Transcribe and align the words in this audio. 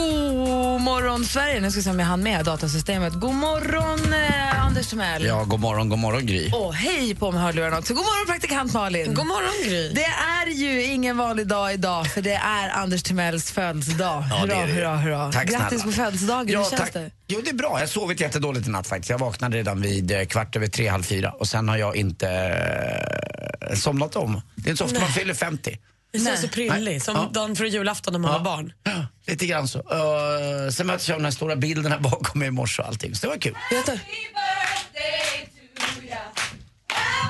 God 0.00 0.80
morgon, 0.80 1.24
Sverige. 1.24 1.60
Nu 1.60 1.70
ska 1.70 1.78
vi 1.78 1.82
se 1.84 1.90
om 1.90 1.98
jag 1.98 2.06
hann 2.06 2.22
med 2.22 2.44
datasystemet. 2.44 3.12
God 3.12 3.34
morgon, 3.34 4.12
eh, 4.12 4.64
Anders 4.66 4.86
Timell. 4.86 5.24
Ja, 5.24 5.44
god 5.44 5.60
morgon, 5.60 5.88
god 5.88 5.98
morgon 5.98 6.26
Gry. 6.26 6.50
Och 6.52 6.74
hej 6.74 7.14
på 7.14 7.32
med 7.32 7.42
hörlurarna 7.42 7.78
också. 7.78 7.94
God 7.94 8.02
morgon, 8.04 8.26
praktikant 8.26 8.72
Malin. 8.72 9.14
God 9.14 9.26
morgon, 9.26 9.68
Gry. 9.68 9.88
Det 9.94 10.04
är 10.04 10.46
ju 10.46 10.82
ingen 10.84 11.16
vanlig 11.16 11.46
dag 11.46 11.72
idag, 11.74 12.06
för 12.06 12.22
det 12.22 12.32
är 12.34 12.68
Anders 12.68 13.02
Timells 13.02 13.50
födelsedag. 13.52 14.24
Ja, 14.30 14.36
hurra, 14.36 14.46
det 14.46 14.54
är 14.54 14.66
det. 14.66 14.72
hurra, 14.72 14.96
hurra. 14.96 15.32
Tack 15.32 15.46
Grattis 15.48 15.68
snälla. 15.68 15.84
på 15.84 15.92
födelsedagen. 15.92 16.48
Ja, 16.48 16.58
Hur 16.62 16.64
känns 16.70 16.80
tack. 16.82 16.92
det? 16.92 17.10
Jo, 17.28 17.40
det 17.44 17.50
är 17.50 17.54
bra. 17.54 17.70
Jag 17.72 17.78
har 17.78 17.86
sovit 17.86 18.20
jättedåligt 18.20 18.66
i 18.66 18.70
natt 18.70 18.86
faktiskt. 18.86 19.10
Jag 19.10 19.18
vaknade 19.18 19.56
redan 19.56 19.80
vid 19.82 20.10
eh, 20.10 20.24
kvart 20.24 20.56
över 20.56 20.66
tre, 20.66 20.88
halv 20.88 21.02
fyra 21.02 21.30
och 21.30 21.48
sen 21.48 21.68
har 21.68 21.76
jag 21.76 21.96
inte 21.96 22.28
eh, 23.70 23.76
somnat 23.76 24.16
om. 24.16 24.42
Det 24.54 24.68
är 24.68 24.70
inte 24.70 24.78
så 24.78 24.84
ofta 24.84 25.00
man 25.00 25.08
fyller 25.08 25.34
50. 25.34 25.78
Det 26.18 26.24
känns 26.24 26.40
så 26.40 26.48
prillig, 26.48 27.02
som 27.02 27.14
Ja. 27.16 27.30
dagen 27.32 27.56
före 27.56 27.68
julafton 27.68 28.12
när 28.12 28.18
man 28.20 28.32
var 28.32 28.40
barn. 28.40 28.72
Ja, 28.84 29.06
lite 29.26 29.46
grann 29.46 29.68
så. 29.68 29.78
Uh, 29.78 30.70
sen 30.70 30.86
möttes 30.86 31.08
jag 31.08 31.14
av 31.14 31.20
den 31.20 31.24
här 31.24 31.32
stora 31.32 31.56
bilden 31.56 31.92
här 31.92 31.98
bakom 32.10 32.38
mig 32.38 32.48
i 32.48 32.50
morse 32.50 32.82
och 32.82 32.88
allting, 32.88 33.14
så 33.14 33.26
det 33.26 33.30
var 33.30 33.38
kul. 33.38 33.54
Vet 33.70 33.86
du? 33.86 33.98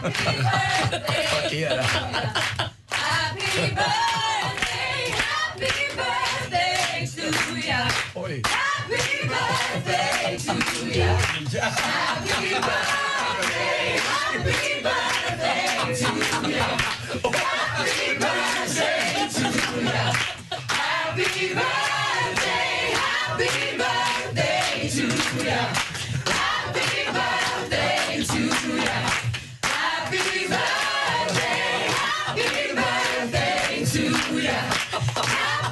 Vad 0.02 0.12
ska 1.46 1.56
jag 1.56 1.60
göra? 1.60 1.84
Oj. 8.14 8.42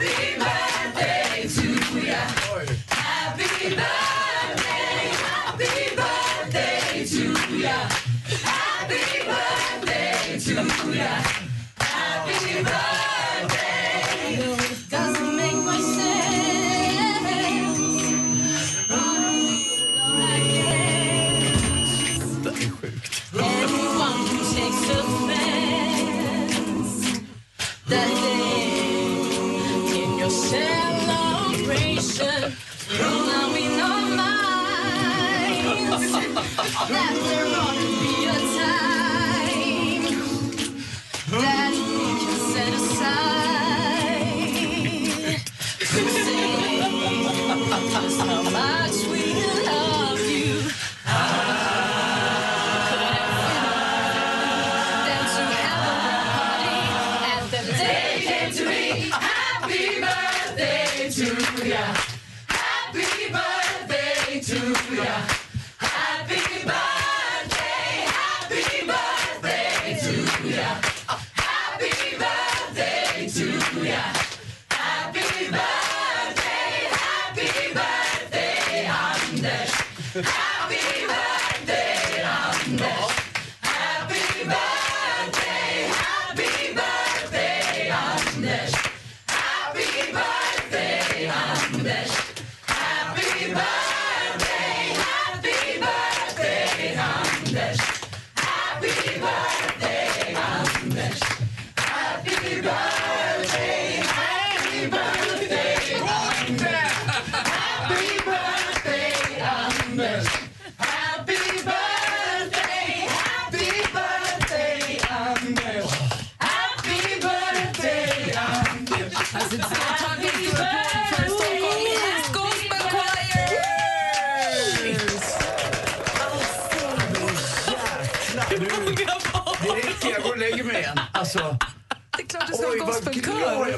Det 0.00 0.64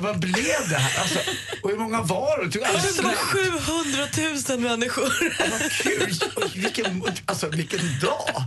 Vad 0.07 0.19
blev 0.19 0.69
det 0.71 0.77
här? 0.77 1.01
Alltså, 1.03 1.19
och 1.63 1.71
hur 1.71 1.77
många 1.79 2.03
var 2.03 2.45
det? 2.45 2.51
Tog 2.51 2.63
alldeles 2.65 2.97
Det 2.97 3.03
var 3.03 3.15
slut. 3.33 3.53
700 4.47 4.57
000 4.57 4.59
människor. 4.71 5.13
Vad 5.51 5.73
kul! 5.73 6.15
Vilken, 6.63 7.03
alltså, 7.27 7.49
vilken 7.49 7.81
dag! 8.03 8.45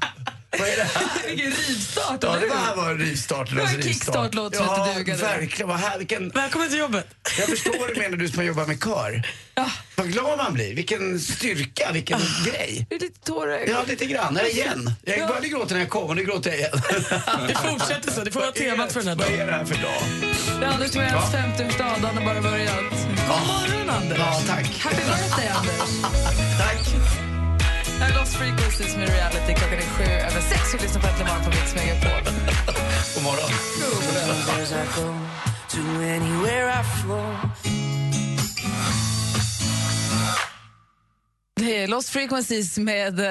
Vad 0.60 0.68
är 0.70 0.76
det 0.78 0.84
här? 0.84 1.28
Vilken 1.28 1.52
rivstart, 1.52 2.18
Ja, 2.24 2.36
det 2.40 2.56
här 2.56 2.76
var 2.76 2.90
en 2.92 2.98
rivstart. 2.98 3.52
var 3.52 3.62
en 3.62 3.82
kickstart-låt 3.82 4.56
som 4.56 4.66
ja, 4.66 4.88
inte 4.88 5.00
dugade. 5.00 5.22
verkligen. 5.22 5.68
Vad 5.70 5.78
här, 5.80 5.98
vilken, 5.98 6.30
Välkommen 6.30 6.70
till 6.70 6.78
jobbet. 6.80 7.08
jag 7.38 7.48
förstår 7.50 7.80
vad 7.80 7.90
du 7.96 8.02
menar, 8.02 8.18
du 8.18 8.28
som 8.28 8.38
har 8.38 8.44
jobbat 8.46 8.68
med 8.68 8.84
kör. 8.84 9.24
Ja. 9.56 9.72
Vad 10.10 10.14
glad 10.14 10.38
man 10.38 10.54
blir. 10.54 10.76
Vilken 10.76 11.20
styrka, 11.20 11.92
vilken 11.92 12.20
grej. 12.46 12.86
Det 12.90 12.96
är 12.96 13.00
lite 13.00 13.20
tårögd. 13.26 13.70
Ja, 13.70 13.84
lite 13.88 14.06
grann. 14.06 14.38
Eller 14.38 14.50
igen. 14.50 14.92
Jag 15.06 15.18
Ja. 15.20 15.28
började 15.28 15.48
gråta 15.48 15.74
när 15.74 15.82
jag 15.82 15.90
kom 15.90 16.04
och 16.10 16.16
nu 16.16 16.24
gråter 16.24 16.50
jag 16.50 16.60
igen. 16.60 16.72
Det 17.48 17.56
fortsätter 17.56 18.12
så. 18.12 18.24
Det 18.24 18.32
får 18.32 18.40
vara 18.40 18.52
temat 18.52 18.92
för 18.94 19.00
den 19.00 19.08
här 19.10 19.16
Vad 19.16 19.28
dagen. 19.28 19.40
är 19.40 19.46
det 19.46 19.52
här 19.52 19.66
för 19.66 19.76
dag? 19.76 20.02
Det 20.60 20.66
är 20.66 20.70
Anders 20.70 20.92
Timells 20.92 21.32
50-årsdag, 21.34 22.02
dagen 22.02 22.18
har 22.18 22.26
bara 22.26 22.42
börjat. 22.42 22.90
God 23.30 23.48
morgon, 23.48 23.90
Anders. 23.90 24.18
Ja, 24.20 24.42
tack. 24.48 24.68
Happy 24.84 24.96
birthday, 25.10 25.48
Anders. 25.48 26.02
Tack. 26.62 26.82
Här 28.00 28.10
är 28.12 28.16
Lost 28.20 28.34
Frequencies 28.36 28.96
med 28.98 29.10
reality. 29.10 29.54
Klockan 29.60 29.78
är 29.78 29.90
sju 29.98 30.04
över 30.04 30.42
sex. 30.42 30.62
Vi 30.74 30.80
lyssnar 30.84 31.02
på 31.02 31.08
Äntligen 31.08 31.28
morgon 31.32 31.44
på 31.44 31.50
Mix 31.50 31.76
Megapol. 31.76 32.34
God 33.16 33.24
morgon. 33.24 33.52
Det 36.00 36.10
är 36.10 37.79
Lost 41.88 42.10
Frequencies 42.10 42.78
med 42.78 43.20
uh, 43.20 43.26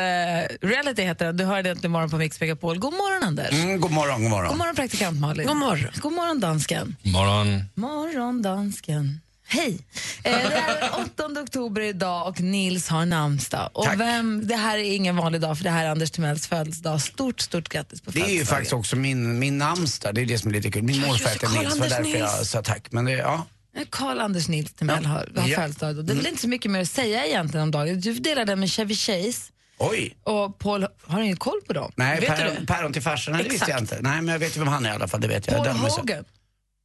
Reality 0.69 1.03
heter 1.03 1.25
den. 1.27 1.37
Du 1.37 1.45
hörde 1.45 1.71
äntligen 1.71 1.91
morgon 1.91 2.11
på 2.11 2.17
Mix 2.17 2.41
Megapol. 2.41 2.79
God 2.79 2.93
morgon 2.93 3.23
Anders. 3.29 3.53
Mm, 3.53 3.81
god 3.81 3.91
morgon, 3.91 4.23
god 4.23 4.31
morgon. 4.31 4.49
God 4.49 4.59
morgon 4.59 4.75
praktikant 4.77 5.21
Malin. 5.21 5.47
God 5.47 5.57
morgon. 5.57 5.91
God 5.97 6.13
morgon 6.13 6.41
dansken. 6.41 6.97
Morgon. 7.03 7.65
Morgon 7.75 8.43
dansken. 8.43 9.21
Hej! 9.51 9.79
Eh, 10.25 10.33
det 10.33 10.55
är 10.55 10.81
den 10.81 11.05
8 11.35 11.43
oktober 11.43 11.81
idag 11.81 12.29
och 12.29 12.41
Nils 12.41 12.89
har 12.89 13.07
namnsdag. 13.07 13.71
Och 13.73 13.85
Tack. 13.85 14.01
vem, 14.01 14.47
det 14.47 14.57
här 14.57 14.79
är 14.79 14.83
ingen 14.95 15.17
vanlig 15.17 15.41
dag 15.41 15.57
för 15.57 15.65
det 15.65 15.71
här 15.71 15.85
är 15.85 15.91
Anders 15.91 16.11
Timells 16.11 16.47
födelsedag. 16.47 17.01
Stort, 17.01 17.41
stort 17.41 17.69
grattis 17.69 18.01
på 18.01 18.11
Det 18.11 18.19
är 18.19 18.21
ju 18.21 18.27
födelsedagen. 18.27 18.47
faktiskt 18.57 18.73
också 18.73 18.97
min, 18.97 19.39
min 19.39 19.59
namnsdag, 19.59 20.15
det 20.15 20.21
är 20.21 20.27
det 20.27 20.39
som 20.39 20.51
är 20.51 20.55
lite 20.55 20.71
kul. 20.71 20.83
Min 20.83 21.01
morfar 21.01 21.25
det, 21.25 21.31
heter 21.31 21.49
Nils, 21.49 21.75
det 21.75 21.81
var 21.81 21.89
därför 21.89 22.19
jag 22.19 22.37
Nils. 22.39 22.51
sa 22.51 22.63
tack. 22.63 22.93
Men 22.93 23.05
det, 23.05 23.13
ja. 23.13 23.47
Karl 23.91 24.21
Anders 24.21 24.49
Nils 24.49 24.75
Ja. 24.79 24.87
har, 24.95 25.03
har 25.05 25.49
Ja. 25.49 25.57
födelsedag. 25.57 26.05
Det 26.07 26.13
är 26.13 26.17
väl 26.17 26.27
inte 26.27 26.41
så 26.43 26.49
mycket 26.49 26.71
mer 26.71 26.81
att 26.81 26.89
säga 26.91 27.27
egentligen 27.27 27.63
om 27.65 27.71
dagen. 27.71 28.01
Du 28.01 28.15
delar 28.15 28.45
den 28.45 28.61
med 28.61 28.71
Chevy 28.71 28.95
Chase 28.95 29.53
Oj! 29.79 30.17
och 30.23 30.59
Paul, 30.59 30.87
har 31.07 31.19
du 31.19 31.25
ingen 31.25 31.37
koll 31.37 31.61
på 31.67 31.73
dem? 31.73 31.93
Nej, 31.97 32.21
Vet 32.21 32.67
päron, 32.67 32.93
till 32.93 33.03
farsan, 33.03 33.35
nej, 33.35 33.43
det 33.45 33.51
visste 33.51 33.71
jag 33.71 33.81
inte. 33.81 33.99
Nej, 34.01 34.23
men 34.23 34.29
jag 34.33 34.39
vet 34.39 34.57
ju 34.57 34.61
vem 34.61 34.69
han 34.69 34.87
är 34.87 34.91
i 34.91 34.95
alla 34.95 35.09
fall, 35.09 35.21
det 35.21 35.29
vet 35.29 35.47
jag. 35.47 35.65
Paul 35.65 35.91
så- 35.91 35.97
Hogan. 36.01 36.25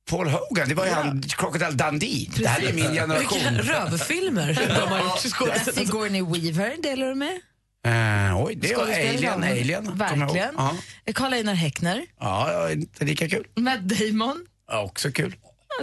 Paul 0.10 0.28
Hogan, 0.30 0.70
det 0.70 0.76
var 0.76 0.86
ju 0.86 0.92
han, 0.92 1.22
Crocodile 1.22 1.72
Dundee. 1.72 2.30
Det 2.38 2.48
här 2.48 2.60
är 2.62 2.66
min 2.74 2.76
Vilka 2.76 2.94
generation. 3.08 3.40
rövfilmer 3.58 4.54
de 4.80 4.88
har 4.90 5.00
gjort. 5.00 5.74
Sigourney 5.76 6.22
Weaver 6.22 6.82
delar 6.84 7.08
du 7.08 7.16
med. 7.16 7.40
Eh, 7.86 8.44
oj, 8.44 8.56
det 8.56 8.76
var 8.76 8.84
Alien, 8.84 9.22
ja. 9.22 9.32
Alien. 9.34 9.86
jag. 9.86 9.98
Verkligen. 9.98 10.56
Ja, 10.58 10.76
Karl 11.16 11.34
Einar 11.34 11.54
Häckner. 11.54 12.06
ja, 12.20 12.52
ja, 12.52 12.72
inte 12.72 13.06
lika 13.06 13.30
kul. 13.30 13.48
Matt 13.56 13.80
Damon. 13.82 14.46
Ja, 14.68 14.82
också 14.82 15.12
kul. 15.12 15.36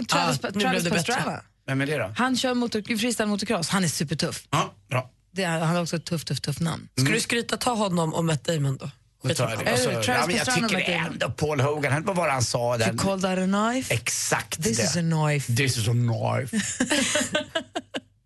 Travis, 0.09 0.39
Ah, 0.43 0.47
nu 0.53 0.59
Travis 0.61 0.81
blev 0.81 0.83
det 0.83 0.89
bättre. 0.89 1.13
Pastrana. 1.13 1.41
Vem 1.67 1.81
är 1.81 1.85
det 1.85 1.97
då? 1.97 2.13
Han 2.17 2.37
kör 2.37 2.53
motor, 2.53 2.97
freestyle 2.97 3.27
motocross. 3.29 3.69
Han 3.69 3.83
är 3.83 3.87
supertuff. 3.87 4.43
Ja, 4.49 4.73
bra. 4.89 5.09
Det 5.33 5.43
är, 5.43 5.59
han 5.59 5.75
har 5.75 5.81
också 5.83 5.95
ett 5.95 6.05
tufft, 6.05 6.27
tufft, 6.27 6.43
tufft 6.43 6.59
namn. 6.59 6.87
Ska 7.03 7.11
du 7.13 7.19
skryta, 7.19 7.57
ta 7.57 7.73
honom 7.73 8.13
och 8.13 8.25
Matt 8.25 8.43
Damon 8.43 8.77
då. 8.77 8.89
Jag 9.23 9.35
det. 9.37 9.43
Är 9.43 9.57
Och 9.57 9.63
det 9.65 9.77
så- 9.77 10.03
Travis 10.03 10.35
ja, 10.47 10.53
jag 10.57 10.69
tycker 10.69 10.91
ändå 10.91 11.29
Paul 11.29 11.59
Hogan, 11.61 11.93
han 11.93 12.03
vad 12.05 12.15
var 12.15 12.25
det 12.27 12.33
han 12.33 12.43
sa 12.43 12.77
där? 12.77 12.87
You 12.87 12.97
called 12.97 13.21
that 13.21 13.37
a 13.39 13.45
knife? 13.71 13.93
Exakt 13.93 14.63
This 14.63 14.77
det. 14.77 14.83
is 14.83 14.95
a 14.97 14.99
knife. 14.99 15.55
This 15.55 15.77
is 15.77 15.87
a 15.87 15.91
knife. 15.91 16.57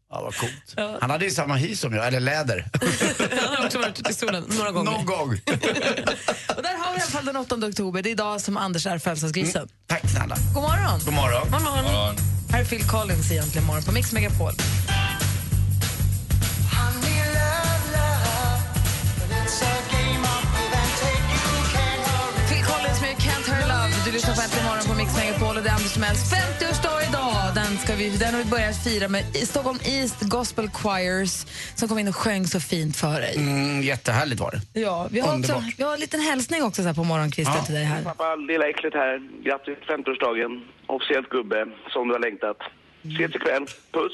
ja, 0.10 0.22
vad 0.22 0.36
coolt. 0.36 1.00
Han 1.02 1.10
hade 1.10 1.26
ju 1.26 1.32
samma 1.32 1.56
hy 1.56 1.76
som 1.76 1.94
jag, 1.94 2.08
eller 2.08 2.20
läder. 2.20 2.70
Han 3.48 3.56
har 3.58 3.66
också 3.66 3.78
varit 3.80 4.00
ute 4.00 4.12
i 4.12 4.14
solen 4.14 4.44
några 4.58 4.72
gånger. 4.72 4.92
Någon 4.92 5.06
gång. 5.06 5.40
Den 7.36 7.44
8 7.60 7.68
oktober. 7.68 8.02
Det 8.02 8.10
är 8.10 8.12
idag 8.12 8.42
som 8.42 8.58
Anders 8.58 8.88
är 8.88 8.98
födelsedagsgrisen. 8.98 9.68
Tack 9.88 10.10
snälla. 10.10 10.36
God 10.54 10.64
morgon! 10.64 11.00
God 11.06 11.14
morgon. 11.14 11.50
Morgon. 11.52 12.16
Här 12.50 12.62
är 12.62 12.66
Phil 12.66 12.84
Collins 12.84 13.32
egentligen 13.32 13.68
morgon 13.68 13.84
på 13.84 13.92
Mix 13.92 14.12
Megapol. 14.14 14.52
Phil 22.50 22.64
Collins 22.64 23.02
med 23.02 23.16
Can't 23.26 23.46
Hurry 23.50 23.68
Love. 23.68 23.92
Du 24.06 24.12
lyssnar 24.12 24.36
morgon 24.36 24.50
på 24.50 24.65
Mix 25.06 25.18
Megapol 25.18 25.58
och 25.58 25.64
det 25.64 25.70
är 25.70 25.74
Anders 25.74 25.94
Timells 25.94 26.34
50-årsdag 26.34 27.10
idag. 27.10 27.34
Den, 27.56 27.78
ska 27.78 27.96
vi, 27.96 28.10
den 28.18 28.34
har 28.34 28.44
vi 28.44 28.50
börjat 28.50 28.84
fira 28.84 29.08
med 29.08 29.24
Stockholm 29.36 29.80
East 29.86 30.22
Gospel 30.22 30.70
Choirs 30.70 31.46
som 31.76 31.88
kom 31.88 32.00
in 32.00 32.08
och 32.08 32.16
sjöng 32.16 32.48
så 32.48 32.60
fint 32.60 32.96
för 32.98 33.22
dig. 33.22 33.36
Mm, 33.38 33.82
jättehärligt 33.82 34.40
var 34.42 34.52
det. 34.52 34.80
Ja, 34.82 35.08
vi 35.12 35.20
har, 35.20 35.28
också, 35.28 35.36
Underbart. 35.54 35.74
vi 35.78 35.84
har 35.84 35.94
en 35.94 36.00
liten 36.00 36.20
hälsning 36.20 36.64
också 36.64 36.82
så 36.82 36.88
här 36.88 36.96
på 36.96 37.04
morgonkvisten 37.04 37.56
Ja. 37.58 37.64
till 37.66 37.76
dig 37.76 37.84
här. 37.84 38.04
Pappa, 38.04 38.36
lilla 38.36 38.70
äcklet 38.70 38.94
här. 38.94 39.44
Grattis 39.46 39.66
till 39.80 39.96
50-årsdagen. 39.96 40.62
Officiellt 40.88 41.30
gubbe, 41.30 41.66
som 41.94 42.08
du 42.08 42.14
har 42.14 42.20
längtat. 42.20 42.58
Ses 43.04 43.36
ikväll. 43.36 43.66
Puss! 43.94 44.14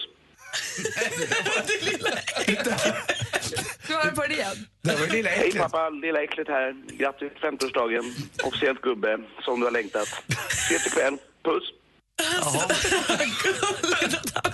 Ska 3.84 3.88
vi 3.88 3.94
höra 3.94 4.12
på 4.12 4.22
det 4.28 4.34
igen? 4.34 4.68
Det 4.82 4.96
var 4.96 5.06
ju 5.06 5.12
lilla 5.12 5.30
Hej 5.30 5.48
äcklet. 5.48 5.64
pappa, 5.64 5.90
lilla 5.90 6.24
äcklet 6.24 6.48
här. 6.48 6.76
Grattis 6.98 7.32
till 7.34 7.50
50-årsdagen. 7.50 8.14
Officiellt 8.44 8.82
gubbe, 8.82 9.18
som 9.46 9.60
du 9.60 9.66
har 9.66 9.72
längtat. 9.72 10.08
Ses 10.50 10.88
ikväll. 10.88 11.18
Puss! 11.46 11.64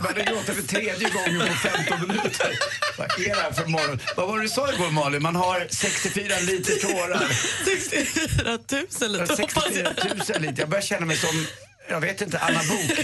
Började 0.01 0.23
gråta 0.31 0.53
för 0.53 0.61
tredje 0.61 1.09
gången 1.09 1.39
på 1.47 1.53
15 1.53 2.07
minuter. 2.07 2.51
Vad 2.97 3.07
är 3.19 3.25
det 3.25 3.41
här 3.41 3.51
för 3.51 3.65
morgon? 3.65 3.99
Vad 4.17 4.27
var 4.27 4.37
det 4.37 4.43
du 4.43 4.49
sa 4.49 4.73
igår 4.73 4.91
Malin? 4.91 5.21
Man 5.23 5.35
har 5.35 5.67
64 5.69 6.23
liter 6.39 6.73
tårar. 6.87 7.27
64 7.65 8.57
000 9.01 9.11
lite 9.11 9.33
hoppas 9.33 9.37
64 9.37 9.93
jag. 9.95 10.17
000 10.35 10.41
liter. 10.41 10.59
Jag 10.61 10.69
börjar 10.69 10.81
känna 10.81 11.05
mig 11.05 11.17
som, 11.17 11.45
jag 11.89 12.01
vet 12.01 12.21
inte, 12.21 12.39
Anna 12.39 12.59
Bok 12.59 12.81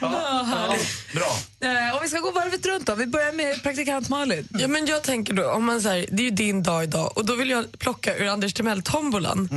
ja, 0.00 0.46
härligt. 0.48 1.12
Bra. 1.14 1.36
Eh, 1.60 1.96
och 1.96 2.04
vi 2.04 2.08
ska 2.08 2.18
gå 2.18 2.30
varvet 2.30 2.66
runt 2.66 2.86
då. 2.86 2.94
Vi 2.94 3.06
börjar 3.06 3.32
med 3.32 3.62
praktikant 3.62 4.08
Malin. 4.08 4.48
Ja, 4.50 4.68
men 4.68 4.86
jag 4.86 5.02
tänker 5.02 5.32
då, 5.32 5.50
om 5.50 5.64
man 5.64 5.80
säger, 5.82 6.06
det 6.10 6.22
är 6.22 6.24
ju 6.24 6.30
din 6.30 6.62
dag 6.62 6.84
idag 6.84 7.16
och 7.18 7.24
då 7.26 7.34
vill 7.34 7.50
jag 7.50 7.78
plocka 7.78 8.16
ur 8.16 8.26
Anders 8.28 8.54
Timell-tombolan. 8.54 9.48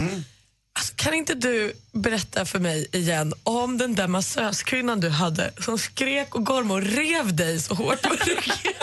Alltså, 0.75 0.93
kan 0.95 1.13
inte 1.13 1.33
du 1.33 1.73
berätta 1.91 2.45
för 2.45 2.59
mig 2.59 2.87
igen 2.91 3.33
om 3.43 3.77
den 3.77 3.95
där 3.95 4.07
massöskvinnan 4.07 4.99
du 4.99 5.09
hade 5.09 5.51
som 5.59 5.77
skrek 5.79 6.35
och 6.35 6.45
gormade 6.45 6.73
och 6.81 6.87
rev 6.95 7.35
dig 7.35 7.59
så 7.61 7.73
hårt 7.73 8.01
på 8.01 8.09
ryggen? 8.25 8.73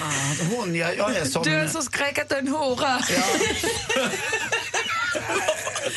Ah, 0.00 0.10
Hon, 0.50 0.74
jag, 0.74 0.96
jag 0.96 1.16
är 1.16 1.24
som... 1.24 1.42
Du 1.42 1.54
är 1.54 1.68
så 1.68 1.82
skrek 1.82 2.18
att 2.18 2.28
du 2.28 2.34
är 2.34 2.38
en 2.38 2.48
hora. 2.48 3.00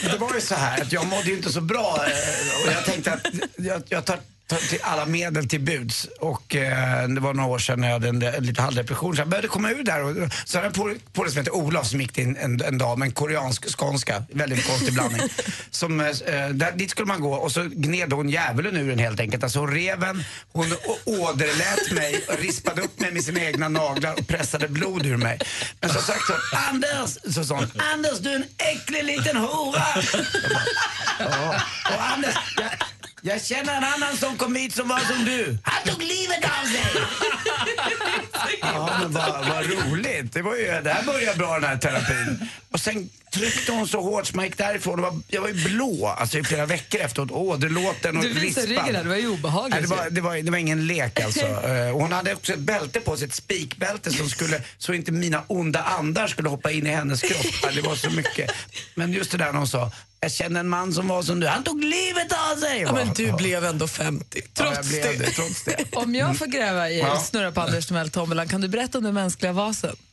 Det 0.01 0.17
var 0.17 0.33
ju 0.35 0.41
så 0.41 0.55
här 0.55 0.81
att 0.81 0.91
jag 0.91 1.07
mådde 1.07 1.29
ju 1.29 1.35
inte 1.35 1.51
så 1.51 1.61
bra 1.61 1.95
eh, 2.07 2.65
och 2.65 2.71
jag 2.71 2.85
tänkte 2.85 3.13
att 3.13 3.27
jag, 3.57 3.83
jag 3.89 4.05
tar 4.05 4.19
till 4.47 4.79
alla 4.81 5.05
medel 5.05 5.49
till 5.49 5.61
buds. 5.61 6.07
Och 6.19 6.55
eh, 6.55 7.07
det 7.07 7.21
var 7.21 7.33
några 7.33 7.49
år 7.49 7.59
sedan 7.59 7.81
när 7.81 7.87
jag 7.87 7.93
hade 7.93 8.09
en, 8.09 8.21
en 8.21 8.43
lite 8.43 8.61
halvdepression 8.61 9.15
så 9.15 9.21
jag 9.21 9.27
började 9.27 9.47
komma 9.47 9.71
ur 9.71 9.83
där. 9.83 10.03
Och, 10.03 10.15
så 10.45 10.57
hade 10.57 10.67
jag 10.67 10.89
en 10.89 10.99
polare 11.13 11.31
som 11.31 11.39
heter 11.39 11.55
Olof 11.55 11.87
som 11.87 12.01
gick 12.01 12.13
till 12.13 12.23
en, 12.23 12.37
en, 12.37 12.61
en 12.61 12.77
dag 12.77 12.99
med 12.99 13.05
en 13.05 13.11
koreansk 13.11 13.77
skånska, 13.77 14.23
väldigt 14.31 14.67
konstig 14.67 14.93
blandning. 14.93 15.21
Som, 15.71 15.99
eh, 15.99 16.07
där, 16.51 16.71
dit 16.71 16.91
skulle 16.91 17.07
man 17.07 17.21
gå 17.21 17.33
och 17.33 17.51
så 17.51 17.63
gned 17.63 18.13
hon 18.13 18.29
djävulen 18.29 18.77
ur 18.77 18.89
den 18.89 18.99
helt 18.99 19.19
enkelt. 19.19 19.43
Alltså 19.43 19.59
hon 19.59 19.71
rev 19.71 20.03
en, 20.03 20.23
hon 20.51 20.65
åderlät 21.05 21.91
mig 21.91 22.25
och 22.27 22.39
rispade 22.39 22.81
upp 22.81 22.99
mig 22.99 23.11
med 23.11 23.23
sina 23.23 23.39
egna 23.39 23.69
naglar 23.69 24.13
och 24.13 24.27
pressade 24.27 24.67
blod 24.67 25.05
ur 25.05 25.17
mig. 25.17 25.39
Men 25.81 25.89
så 25.89 26.01
sagt 26.01 26.21
så, 26.27 26.33
Anders, 26.69 27.35
så 27.35 27.45
sa 27.45 27.55
hon, 27.55 27.81
Anders 27.93 28.19
du 28.19 28.29
är 28.29 28.35
en 28.35 28.45
äcklig 28.57 29.03
liten 29.03 29.37
hora. 29.37 29.83
Ja. 31.19 31.55
Och 31.95 32.03
Anders, 32.03 32.35
jag, 32.57 32.71
jag 33.27 33.45
känner 33.45 33.77
en 33.77 33.83
annan 33.83 34.17
som 34.17 34.37
kom 34.37 34.55
hit 34.55 34.75
som 34.75 34.87
var 34.87 34.99
som 34.99 35.25
du. 35.25 35.57
Han 35.63 35.93
tog 35.93 36.01
livet 36.01 36.43
av 36.43 36.65
sig. 36.67 37.01
Ja, 38.61 38.89
men 39.01 39.11
vad, 39.11 39.47
vad 39.47 39.65
roligt. 39.65 40.33
Det, 40.33 40.41
var 40.41 40.55
ju, 40.55 40.65
det 40.83 40.89
här 40.93 41.03
började 41.03 41.37
bra 41.37 41.53
den 41.59 41.69
här 41.69 41.77
terapin. 41.77 42.49
Och 42.71 42.79
sen 42.79 43.09
tryckte 43.33 43.71
hon 43.71 43.87
så 43.87 44.01
hårt 44.01 44.27
så 44.27 44.35
man 44.35 44.45
gick 44.45 44.57
därifrån. 44.57 45.01
Var, 45.01 45.21
jag 45.27 45.41
var 45.41 45.47
ju 45.47 45.53
blå 45.53 46.07
alltså, 46.07 46.37
i 46.37 46.43
flera 46.43 46.65
veckor 46.65 47.01
efteråt. 47.01 47.31
Åderlåten 47.31 48.17
och 48.17 48.23
Du 48.23 48.29
visar 48.29 48.61
rispad. 48.61 48.69
ryggen 48.69 48.93
där, 48.93 49.03
det 49.03 49.09
var 49.09 49.15
ju 49.15 49.27
obehagligt. 49.27 49.73
Nej, 49.73 49.81
det, 49.81 49.87
var, 49.87 50.09
det, 50.09 50.21
var, 50.21 50.35
det 50.37 50.51
var 50.51 50.57
ingen 50.57 50.87
lek 50.87 51.19
alltså. 51.19 51.45
Eh, 51.45 51.89
och 51.95 52.01
hon 52.01 52.11
hade 52.11 52.33
också 52.33 52.53
ett 52.53 52.59
bälte 52.59 52.99
på 52.99 53.17
sig, 53.17 53.27
ett 53.27 53.33
spikbälte 53.35 54.11
som 54.11 54.29
skulle, 54.29 54.61
så 54.77 54.93
inte 54.93 55.11
mina 55.11 55.43
onda 55.47 55.83
andar 55.83 56.27
skulle 56.27 56.49
hoppa 56.49 56.71
in 56.71 56.87
i 56.87 56.89
hennes 56.89 57.21
kropp. 57.21 57.73
Det 57.75 57.81
var 57.81 57.95
så 57.95 58.09
mycket. 58.09 58.51
Men 58.95 59.13
just 59.13 59.31
det 59.31 59.37
där 59.37 59.51
när 59.51 59.59
hon 59.59 59.67
sa, 59.67 59.91
jag 60.19 60.31
känner 60.31 60.59
en 60.59 60.69
man 60.69 60.93
som 60.93 61.07
var 61.07 61.21
som 61.23 61.39
du, 61.39 61.47
han 61.47 61.63
tog 61.63 61.83
livet 61.83 62.31
av 62.51 62.55
sig. 62.59 62.81
Ja, 62.81 62.93
men 62.93 63.13
du 63.13 63.31
blev 63.31 63.65
ändå 63.65 63.87
50, 63.87 64.25
Ja, 64.33 64.41
jag 64.65 64.73
trots 64.75 64.89
blev 64.89 65.03
det. 65.03 65.25
det. 65.25 65.31
Trots 65.31 65.63
det. 65.63 65.77
Om 65.95 66.15
jag 66.15 66.37
får 66.37 66.45
gräva 66.45 66.89
i 66.89 66.99
Ja. 66.99 67.19
snurra 67.19 67.51
på 67.51 67.61
Anders 67.61 67.85
Timell-tombolan, 67.87 68.47
kan 68.47 68.61
du 68.61 68.67
berätta 68.67 68.97
om 68.97 69.03
den 69.03 69.13
mänskliga 69.13 69.51
vasen? 69.51 69.95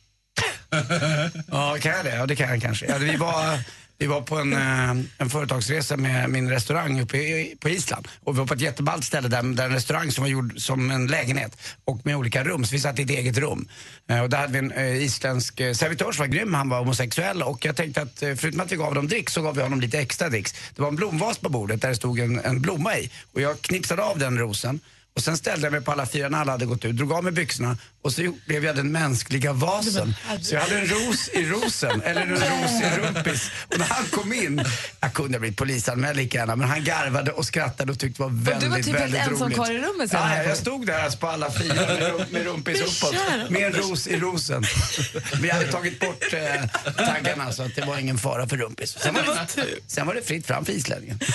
Ja, 1.51 1.77
kan 1.81 1.91
jag 1.91 2.05
det? 2.05 2.15
Ja, 2.15 2.25
det 2.25 2.35
kan 2.35 2.49
jag 2.49 2.61
kanske. 2.61 2.85
Ja, 2.85 2.97
vi, 2.97 3.15
var, 3.15 3.59
vi 3.97 4.05
var 4.07 4.21
på 4.21 4.35
en, 4.37 4.53
eh, 4.53 4.89
en 5.17 5.29
företagsresa 5.29 5.97
med 5.97 6.29
min 6.29 6.49
restaurang 6.49 7.01
uppe 7.01 7.17
i, 7.17 7.55
på 7.59 7.69
Island. 7.69 8.07
Och 8.23 8.35
vi 8.35 8.39
var 8.39 8.47
på 8.47 8.53
ett 8.53 8.61
jätteballt 8.61 9.05
ställe 9.05 9.27
där, 9.27 9.43
där 9.43 9.65
en 9.65 9.71
restaurang 9.71 10.11
som 10.11 10.23
var 10.23 10.29
gjord 10.29 10.53
som 10.57 10.91
en 10.91 11.07
lägenhet 11.07 11.57
och 11.85 12.05
med 12.05 12.15
olika 12.15 12.43
rum. 12.43 12.65
Så 12.65 12.71
vi 12.71 12.79
satt 12.79 12.99
i 12.99 13.01
ett 13.01 13.09
eget 13.09 13.37
rum. 13.37 13.67
Eh, 14.09 14.21
Och 14.21 14.29
där 14.29 14.37
hade 14.37 14.53
vi 14.53 14.59
en 14.59 14.71
eh, 14.71 15.03
isländsk 15.03 15.57
servitör 15.57 16.11
som 16.11 16.23
var 16.23 16.27
grym. 16.27 16.53
Han 16.53 16.69
var 16.69 16.79
homosexuell 16.79 17.41
och 17.43 17.65
jag 17.65 17.75
tänkte 17.75 18.01
att 18.01 18.19
förutom 18.19 18.59
att 18.61 18.71
vi 18.71 18.75
gav 18.75 18.95
dem 18.95 19.07
dricks 19.07 19.33
så 19.33 19.41
gav 19.41 19.55
vi 19.55 19.61
honom 19.61 19.81
lite 19.81 19.99
extra 19.99 20.29
dricks. 20.29 20.53
Det 20.75 20.81
var 20.81 20.89
en 20.89 20.95
blomvas 20.95 21.37
på 21.37 21.49
bordet 21.49 21.81
där 21.81 21.89
det 21.89 21.95
stod 21.95 22.19
en, 22.19 22.39
en 22.39 22.61
blomma 22.61 22.97
i. 22.97 23.11
Och 23.33 23.41
jag 23.41 23.61
knipsade 23.61 24.03
av 24.03 24.19
den 24.19 24.39
rosen. 24.39 24.79
Och 25.15 25.21
sen 25.23 25.37
ställde 25.37 25.65
jag 25.65 25.71
mig 25.71 25.81
på 25.81 25.91
alla 25.91 26.05
fyra 26.05 26.29
när 26.29 26.37
alla 26.41 26.51
hade 26.51 26.65
gått 26.65 26.85
ut, 26.85 26.95
drog 26.95 27.11
av 27.13 27.23
mig 27.23 27.33
byxorna 27.33 27.77
och 28.01 28.11
så 28.13 28.33
blev 28.45 28.65
jag 28.65 28.75
den 28.75 28.91
mänskliga 28.91 29.53
vasen. 29.53 30.15
Så 30.41 30.55
jag 30.55 30.61
hade 30.61 30.79
en 30.79 30.87
ros 30.87 31.29
i 31.29 31.45
rosen, 31.45 32.01
eller 32.01 32.21
en 32.21 32.29
ros 32.29 32.81
i 32.81 32.99
rumpis. 33.01 33.51
Och 33.67 33.79
när 33.79 33.85
han 33.85 34.05
kom 34.05 34.33
in, 34.33 34.63
jag 34.99 35.13
kunde 35.13 35.33
ha 35.33 35.39
blivit 35.39 35.57
polisanmäld 35.57 36.17
lika 36.17 36.37
gärna, 36.37 36.55
men 36.55 36.69
han 36.69 36.83
garvade 36.83 37.31
och 37.31 37.45
skrattade 37.45 37.91
och 37.91 37.99
tyckte 37.99 38.23
det 38.23 38.29
var 38.29 38.35
väldigt, 38.43 38.59
du 38.61 38.69
var 38.69 38.77
typ 38.77 38.85
helt 38.85 38.99
väldigt 38.99 39.21
ensam 39.21 39.43
roligt. 39.43 39.55
kvar 39.55 39.71
i 39.71 39.77
rummet 39.77 40.11
sen 40.11 40.19
Ja, 40.21 40.43
jag 40.43 40.57
stod 40.57 40.85
där 40.87 41.03
alltså 41.03 41.19
på 41.19 41.27
alla 41.27 41.51
fyra 41.51 41.75
med, 41.75 42.25
med 42.31 42.45
rumpis 42.45 42.81
uppåt, 42.81 43.15
med 43.49 43.61
en 43.61 43.73
ros 43.73 44.07
i 44.07 44.19
rosen. 44.19 44.63
Vi 45.41 45.49
hade 45.49 45.71
tagit 45.71 45.99
bort 45.99 46.23
eh, 46.33 46.69
taggarna 47.05 47.51
så 47.51 47.63
att 47.63 47.75
det 47.75 47.85
var 47.85 47.97
ingen 47.97 48.17
fara 48.17 48.47
för 48.47 48.57
rumpis. 48.57 48.97
Sen 48.99 49.13
var 49.13 49.21
det, 49.21 49.65
sen 49.87 50.07
var 50.07 50.13
det 50.13 50.21
fritt 50.21 50.47
fram 50.47 50.65
för 50.65 50.73
islänningen. 50.73 51.19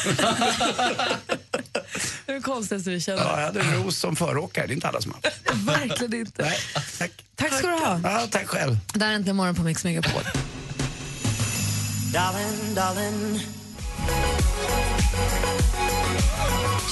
Det 2.27 2.33
är 2.33 2.37
det 2.37 2.43
konstigaste 2.43 2.91
vi 2.91 3.01
känner. 3.01 3.23
Ja, 3.23 3.39
jag 3.41 3.47
hade 3.47 3.61
en 3.61 3.85
ros 3.85 3.99
som 3.99 4.17
föråkare, 4.17 4.67
det 4.67 4.73
är 4.73 4.75
inte 4.75 4.89
alla 4.89 5.01
som 5.01 5.13
har. 5.13 5.55
Verkligen 5.79 6.15
inte. 6.15 6.43
Nej, 6.43 6.59
tack. 6.99 7.11
Tack 7.37 7.53
ska 7.53 7.67
du 7.67 7.75
ha. 7.75 8.01
Ja, 8.05 8.29
tack 8.31 8.47
själv. 8.47 8.79
Där 8.95 9.09
är 9.09 9.13
äntligen 9.13 9.37
morgon 9.37 9.55
på 9.55 9.63
Mix 9.63 9.85
Megapol. 9.85 10.23
Darling, 12.13 12.75
darling. 12.75 13.41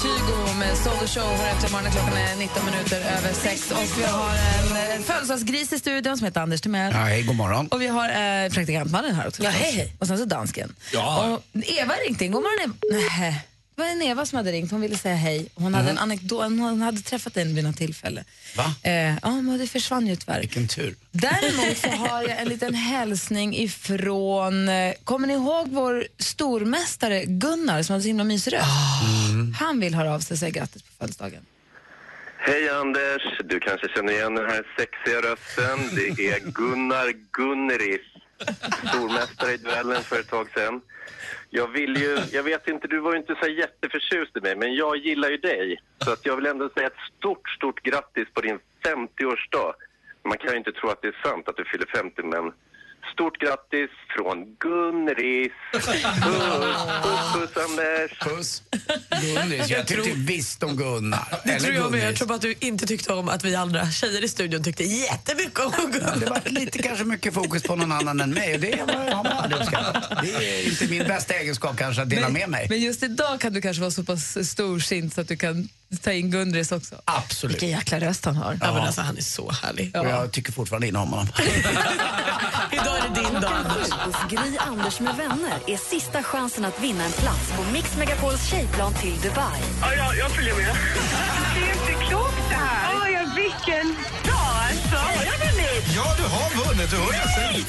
20 0.02 0.54
med 0.58 0.76
Soul 0.76 1.08
Show 1.08 1.22
hör 1.22 1.48
efter 1.48 1.70
morgonen. 1.72 1.92
Klockan 1.92 2.16
är 2.16 2.36
19 2.36 2.64
minuter 2.64 3.00
över 3.00 3.32
6. 3.32 3.70
Och 3.70 3.98
vi 3.98 4.02
har 4.04 4.30
en, 4.30 4.96
en 4.96 5.02
födelsedagsgris 5.02 5.72
i 5.72 5.78
studion 5.78 6.18
som 6.18 6.24
heter 6.24 6.40
Anders 6.40 6.60
Timell. 6.60 6.92
Ja, 6.92 6.98
hej, 6.98 7.22
god 7.22 7.36
morgon. 7.36 7.68
Och 7.68 7.82
vi 7.82 7.86
har 7.86 8.08
eh, 8.08 8.50
praktikantmannen 8.50 9.14
här 9.14 9.28
också. 9.28 9.42
Ja, 9.42 9.50
hej, 9.50 9.72
hej. 9.72 9.96
Och 9.98 10.06
sen 10.06 10.18
så 10.18 10.24
dansken. 10.24 10.74
Ja. 10.92 11.24
Och 11.24 11.42
Eva 11.64 11.94
ringde 11.94 12.24
in. 12.24 12.32
God 12.32 12.42
morgon 12.42 12.74
Eva. 12.90 12.98
Nej. 13.18 13.47
Det 13.78 13.84
var 13.84 13.90
en 13.90 14.02
Eva 14.02 14.26
som 14.26 14.36
hade 14.36 14.52
ringt. 14.52 14.70
Hon 14.70 14.80
ville 14.80 14.96
säga 14.96 15.14
hej. 15.14 15.48
Hon 15.54 15.74
hade 15.74 15.90
en 15.90 15.98
anekdot. 15.98 16.42
Hon 16.42 16.82
hade 16.82 17.00
träffat 17.00 17.36
en 17.36 17.54
vid 17.54 17.64
något 17.64 17.76
tillfälle. 17.76 18.24
Va? 18.56 18.74
Eh, 18.82 19.14
ja, 19.22 19.30
men 19.30 19.58
det 19.58 19.66
försvann 19.66 20.06
ju 20.06 20.16
tyvärr. 20.16 20.40
Vilken 20.40 20.68
tur. 20.68 20.94
Däremot 21.10 21.78
så 21.78 21.88
har 22.08 22.22
jag 22.22 22.40
en 22.40 22.48
liten 22.48 22.74
hälsning 22.74 23.56
ifrån, 23.56 24.68
eh, 24.68 24.94
kommer 25.04 25.26
ni 25.26 25.32
ihåg 25.32 25.68
vår 25.68 26.06
stormästare 26.18 27.24
Gunnar 27.24 27.82
som 27.82 27.92
hade 27.92 28.02
så 28.02 28.08
himla 28.08 28.24
mysig 28.24 28.52
röst? 28.52 28.64
Han 29.58 29.80
vill 29.80 29.94
höra 29.94 30.14
av 30.14 30.20
sig 30.20 30.34
och 30.34 30.38
säga 30.38 30.50
grattis 30.50 30.82
på 30.82 30.92
födelsedagen. 30.98 31.42
Hej 32.38 32.68
Anders! 32.68 33.22
Du 33.44 33.60
kanske 33.60 33.88
känner 33.88 34.12
igen 34.12 34.34
den 34.34 34.50
här 34.50 34.66
sexiga 34.78 35.18
rösten. 35.18 35.78
Det 35.96 36.28
är 36.28 36.40
Gunnar 36.52 37.12
Gunneris, 37.32 38.06
stormästare 38.88 39.52
i 39.52 39.56
duellen 39.56 40.02
för 40.02 40.20
ett 40.20 40.28
tag 40.28 40.48
sedan. 40.54 40.80
Jag 41.50 41.68
vill 41.68 41.96
ju, 41.96 42.16
jag 42.32 42.42
vet 42.42 42.68
inte, 42.68 42.88
du 42.88 43.00
var 43.00 43.12
ju 43.12 43.18
inte 43.18 43.36
så 43.42 43.48
jätteförtjust 43.48 44.36
i 44.36 44.40
mig, 44.40 44.56
men 44.56 44.74
jag 44.74 44.96
gillar 44.96 45.30
ju 45.30 45.36
dig. 45.36 45.80
Så 45.98 46.12
att 46.12 46.26
jag 46.26 46.36
vill 46.36 46.46
ändå 46.46 46.68
säga 46.68 46.86
ett 46.86 47.16
stort, 47.18 47.48
stort 47.48 47.82
grattis 47.82 48.28
på 48.34 48.40
din 48.40 48.58
50-årsdag. 48.84 49.72
Man 50.24 50.38
kan 50.38 50.52
ju 50.52 50.58
inte 50.58 50.72
tro 50.72 50.88
att 50.88 51.02
det 51.02 51.08
är 51.08 51.20
sant 51.22 51.48
att 51.48 51.56
du 51.56 51.64
fyller 51.64 51.86
50, 51.86 52.22
men 52.22 52.52
stort 53.14 53.38
grattis 53.38 53.90
från 54.16 54.56
Gunneris. 54.60 55.52
Puss, 55.72 55.86
puss, 55.86 57.32
puss 57.34 57.56
Anders! 57.64 58.18
Puss. 58.20 58.62
Gunnis. 59.22 59.70
Jag 59.70 59.86
tyckte 59.86 60.10
visst 60.14 60.62
om 60.62 60.76
Gunnar. 60.76 61.40
Det 61.44 61.58
tror 61.58 61.74
jag 61.74 61.90
med. 61.90 62.08
Jag 62.08 62.16
tror 62.16 62.28
bara 62.28 62.34
att 62.34 62.40
du 62.40 62.54
inte 62.60 62.86
tyckte 62.86 63.12
om 63.12 63.28
att 63.28 63.44
vi 63.44 63.54
andra 63.54 63.90
tjejer 63.90 64.24
i 64.24 64.28
studion 64.28 64.64
tyckte 64.64 64.84
jättemycket 64.84 65.60
om 65.60 65.90
Gunnar. 65.92 66.16
det 66.20 66.26
var 66.26 66.40
lite 66.44 66.78
kanske 66.78 67.04
mycket 67.04 67.34
fokus 67.34 67.62
på 67.62 67.76
någon 67.76 67.92
annan 67.92 68.20
än 68.20 68.30
mig 68.30 68.54
och 68.54 68.60
det 68.60 68.80
har 68.80 69.24
man 69.24 69.26
aldrig 69.26 69.60
uppskattat. 69.60 70.22
Det 70.22 70.30
är 70.30 70.68
inte 70.68 70.86
min 70.88 71.04
bästa 71.04 71.34
egenskap 71.34 71.76
kanske 71.76 72.02
att 72.02 72.10
dela 72.10 72.28
med 72.28 72.48
mig. 72.48 72.66
Men 72.70 72.80
just 72.80 73.02
idag 73.02 73.40
kan 73.40 73.52
du 73.52 73.60
kanske 73.60 73.80
vara 73.80 73.90
så 73.90 74.04
pass 74.04 74.48
storsint 74.50 75.14
så 75.14 75.20
att 75.20 75.28
du 75.28 75.36
kan 75.36 75.68
ta 75.96 76.12
in 76.12 76.30
Gundris 76.30 76.72
också. 76.72 76.94
Absolut. 77.04 77.54
Vilken 77.54 77.68
jäkla 77.68 78.00
röst 78.00 78.24
han 78.24 78.36
har. 78.36 78.58
Ja, 78.60 78.72
men 78.72 78.82
alltså, 78.82 79.00
han 79.00 79.16
är 79.16 79.22
så 79.22 79.50
härlig. 79.52 79.96
Och 79.96 80.06
jag 80.06 80.32
tycker 80.32 80.52
fortfarande 80.52 80.86
in 80.88 80.96
om 80.96 81.08
honom. 81.08 81.28
Idag 82.72 82.98
är 82.98 83.08
det 83.14 83.20
din 83.20 83.40
dag, 83.40 83.52
Anders. 83.52 83.90
Hos 83.90 84.30
Gry 84.30 84.56
Anders 84.58 85.00
med 85.00 85.16
vänner 85.16 85.58
är 85.66 85.76
sista 85.76 86.22
chansen 86.22 86.64
att 86.64 86.82
vinna 86.82 87.04
en 87.04 87.12
plats 87.12 87.52
på 87.56 87.62
Mix 87.72 87.96
Megapols 87.96 88.50
tjejplan 88.50 88.94
till 88.94 89.16
Dubai. 89.20 89.60
Ja, 89.82 89.94
jag, 89.94 90.16
jag 90.16 90.30
följer 90.30 90.54
med. 90.54 90.76
Det 91.54 91.60
är 91.60 91.72
inte 91.72 92.04
klokt 92.08 92.48
det 92.48 92.54
här. 92.54 92.94
Oh, 92.94 93.12
ja, 93.12 93.20
vilken 93.36 93.86
dag 94.24 94.56
alltså. 94.70 94.96
Har 94.96 95.24
jag 95.24 95.38
vunnit? 95.46 95.84
Ja, 95.96 96.14
du 96.16 96.22
har 96.22 96.64
vunnit. 96.66 96.90
Du 96.90 96.96
hör 96.96 97.12
jag 97.12 97.34
säga. 97.34 97.64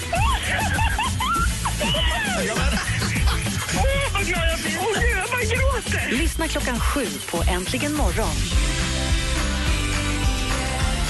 Åh, 3.78 4.14
vad 4.14 4.26
glad 4.26 4.48
jag 4.50 4.60
blir. 4.60 5.09
Bara 5.40 5.56
gråter. 5.56 6.18
Lyssna 6.18 6.48
klockan 6.48 6.80
sju 6.80 7.06
på 7.32 7.44
Äntligen 7.52 7.94
morgon. 7.94 8.36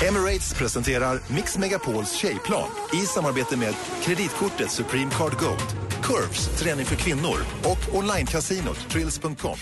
Emirates 0.08 0.54
presenterar 0.54 1.20
Mix 1.28 1.58
Megapols 1.58 2.14
tjejplan 2.14 2.70
i 2.94 3.06
samarbete 3.06 3.58
med 3.58 3.76
kreditkortet 4.04 4.72
Supreme 4.72 5.12
Card 5.12 5.40
Gold, 5.40 5.78
Curves, 6.04 6.60
träning 6.60 6.86
för 6.86 6.96
kvinnor 6.96 7.38
och 7.64 7.96
onlinecasinot 7.96 8.90
Trills.com. 8.90 9.58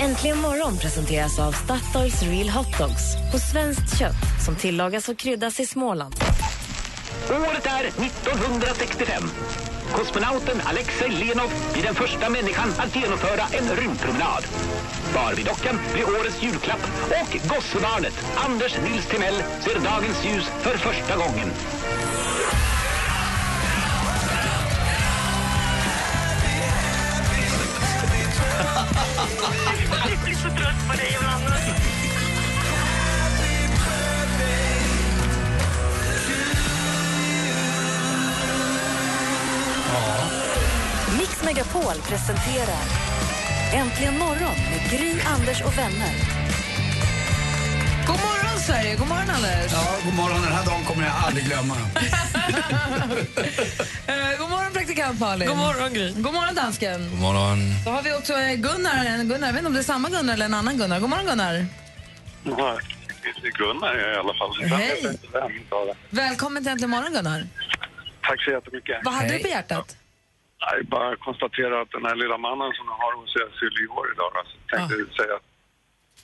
Äntligen 0.00 0.38
morgon 0.38 0.78
presenteras 0.78 1.38
av 1.38 1.52
Statoils 1.52 2.22
Real 2.22 2.48
Hot 2.48 2.78
Dogs 2.78 3.32
på 3.32 3.38
svenskt 3.38 3.98
kött 3.98 4.44
som 4.44 4.56
tillagas 4.56 5.08
och 5.08 5.18
kryddas 5.18 5.60
i 5.60 5.66
Småland. 5.66 6.14
Året 7.30 7.66
är 7.66 7.84
1965. 7.84 9.22
Kosmonauten 9.94 10.60
Alexej 10.64 11.08
Lenov 11.10 11.50
blir 11.72 11.82
den 11.82 11.94
första 11.94 12.30
människan 12.30 12.68
att 12.78 12.96
genomföra 12.96 13.42
en 13.52 13.76
rymdpromenad. 13.76 14.44
Barbie-dockan 15.14 15.78
blir 15.92 16.20
årets 16.20 16.42
julklapp 16.42 16.82
och 17.20 17.48
gossebarnet 17.48 18.14
Anders 18.36 18.76
Nils 18.84 19.06
Timell 19.06 19.42
ser 19.60 19.74
dagens 19.80 20.24
ljus 20.24 20.44
för 20.62 20.78
första 20.78 21.16
gången. 21.16 21.50
Jag 30.10 30.24
blir 30.24 30.34
så 30.34 30.48
trött 30.48 30.88
på 30.90 30.96
dig 30.96 31.16
ibland. 31.16 31.83
Mix 41.24 41.44
Megapol 41.44 41.94
presenterar 42.08 42.84
Äntligen 43.72 44.18
morgon 44.18 44.56
med 44.70 44.90
Gry, 44.90 45.20
Anders 45.20 45.62
och 45.62 45.78
vänner. 45.78 46.12
God 48.06 48.16
morgon 48.16 48.58
Sverige, 48.58 48.96
god 48.96 49.08
morgon 49.08 49.30
Anders. 49.30 49.72
Ja, 49.72 49.96
god 50.04 50.14
morgon. 50.14 50.42
Den 50.42 50.52
här 50.52 50.66
dagen 50.66 50.84
kommer 50.84 51.02
jag 51.02 51.12
aldrig 51.26 51.44
glömma. 51.44 51.74
Eh, 54.06 54.38
god 54.38 54.50
morgon 54.50 54.72
praktikant 54.72 55.20
Malin. 55.20 55.48
God 55.48 55.56
morgon, 55.56 55.92
Gry. 55.92 56.12
God 56.12 56.34
morgon 56.34 56.54
dansken. 56.54 57.10
God 57.10 57.20
morgon. 57.20 57.58
Så 57.84 57.90
har 57.90 58.02
vi 58.02 58.12
också 58.12 58.32
eh, 58.32 58.54
Gunnar, 58.54 59.04
en 59.04 59.28
Gunnar, 59.28 59.46
jag 59.46 59.52
vet 59.52 59.60
inte 59.60 59.66
om 59.66 59.74
det 59.74 59.80
är 59.80 59.82
samma 59.82 60.08
Gunnar 60.08 60.34
eller 60.34 60.44
en 60.44 60.54
annan 60.54 60.78
Gunnar. 60.78 61.00
God 61.00 61.10
morgon 61.10 61.26
Gunnar. 61.26 61.66
Gunnar 63.58 64.14
i 64.14 64.16
alla 64.16 64.34
fall. 64.34 64.78
Hej. 64.78 65.18
Välkommen 66.10 66.62
till 66.62 66.72
Äntligen 66.72 66.90
morgon 66.90 67.12
Gunnar. 67.12 67.46
Tack 68.22 68.44
så 68.44 68.50
jättemycket. 68.50 69.00
Vad 69.04 69.14
hade 69.14 69.28
Hej. 69.28 69.36
du 69.36 69.42
på 69.42 69.48
hjärtat? 69.48 69.96
Jag 70.58 70.86
bara 70.86 71.16
konstatera 71.16 71.80
att 71.82 71.90
den 71.90 72.04
här 72.08 72.16
lilla 72.22 72.38
mannen 72.38 72.72
som 72.78 72.86
jag 72.90 72.98
har 73.04 73.12
hos 73.20 73.36
er 73.42 73.48
fyller 73.60 73.80
i 73.84 73.88
år 73.98 74.06
idag. 74.12 74.30
Alltså, 74.40 74.56
tänkte 74.72 75.22
säga 75.22 75.34
att 75.38 75.46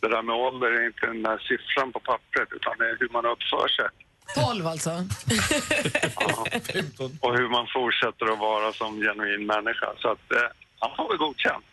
det 0.01 0.09
där 0.15 0.23
med 0.23 0.35
ålder 0.37 0.71
är 0.79 0.87
inte 0.87 1.07
den 1.07 1.23
där 1.23 1.39
siffran 1.49 1.93
på 1.93 2.01
pappret 2.01 2.49
utan 2.57 2.73
det 2.79 2.85
är 2.91 2.97
hur 3.01 3.09
man 3.17 3.27
uppför 3.27 3.69
sig 3.69 3.89
12 4.35 4.67
alltså. 4.67 4.91
och 7.21 7.33
hur 7.39 7.49
man 7.49 7.67
fortsätter 7.77 8.33
att 8.33 8.39
vara 8.39 8.73
som 8.73 9.01
genuin 9.01 9.47
människa. 9.47 9.87
Så 10.03 10.09
att 10.13 10.33
eh, 10.33 10.49
han 10.79 10.91
får 10.97 11.09
väl 11.09 11.19
godkänt. 11.19 11.65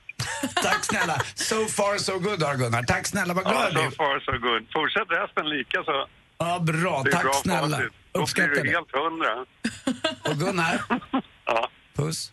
Tack 0.63 0.83
snälla. 0.85 1.17
So 1.35 1.65
far 1.65 1.97
so 1.97 2.19
good 2.19 2.43
har 2.43 2.55
Gunnar. 2.55 2.83
Tack 2.83 3.07
snälla, 3.07 3.33
vad 3.33 3.45
Ja, 3.45 3.49
glad 3.49 3.73
so 3.73 3.79
jag 3.79 3.87
blir. 3.89 3.97
far 3.97 4.19
so 4.19 4.31
good. 4.47 4.67
Fortsätt 4.73 5.07
resten 5.09 5.49
lika 5.49 5.83
så 5.83 6.07
Ja, 6.37 6.59
bra. 6.59 7.01
det 7.03 7.09
är 7.09 7.13
Tack 7.13 7.23
bra 7.23 7.33
snälla. 7.33 7.77
facit. 7.77 7.93
Då 8.11 8.19
blir 8.19 8.21
Uppskattar 8.23 8.49
du 8.49 8.61
det. 8.61 8.69
helt 8.69 8.91
hundra. 8.95 9.45
Och 10.31 10.35
Gunnar, 10.39 10.81
Ja, 11.45 11.69
puss. 11.95 12.31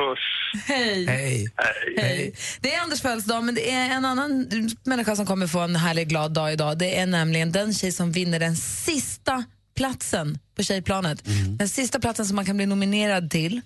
Puss. 0.00 0.24
Hej. 0.66 1.06
Hej. 1.06 1.48
Hej. 1.56 1.94
Hej. 1.96 2.34
Det 2.60 2.74
är 2.74 2.80
Anders 2.80 3.00
födelsedag, 3.00 3.44
men 3.44 3.54
det 3.54 3.70
är 3.70 3.90
en 3.90 4.04
annan 4.04 4.48
människa 4.84 5.16
som 5.16 5.26
kommer 5.26 5.46
få 5.46 5.60
en 5.60 5.76
härlig 5.76 6.08
glad 6.08 6.32
dag 6.32 6.52
idag. 6.52 6.78
Det 6.78 6.98
är 6.98 7.06
nämligen 7.06 7.52
den 7.52 7.74
tjej 7.74 7.92
som 7.92 8.12
vinner 8.12 8.38
den 8.38 8.56
sista 8.56 9.44
platsen 9.76 10.38
på 10.56 10.62
tjejplanet. 10.62 11.22
Den 11.58 11.68
sista 11.68 12.00
platsen 12.00 12.26
som 12.26 12.36
man 12.36 12.44
kan 12.44 12.56
bli 12.56 12.66
nominerad 12.66 13.30
till 13.30 13.60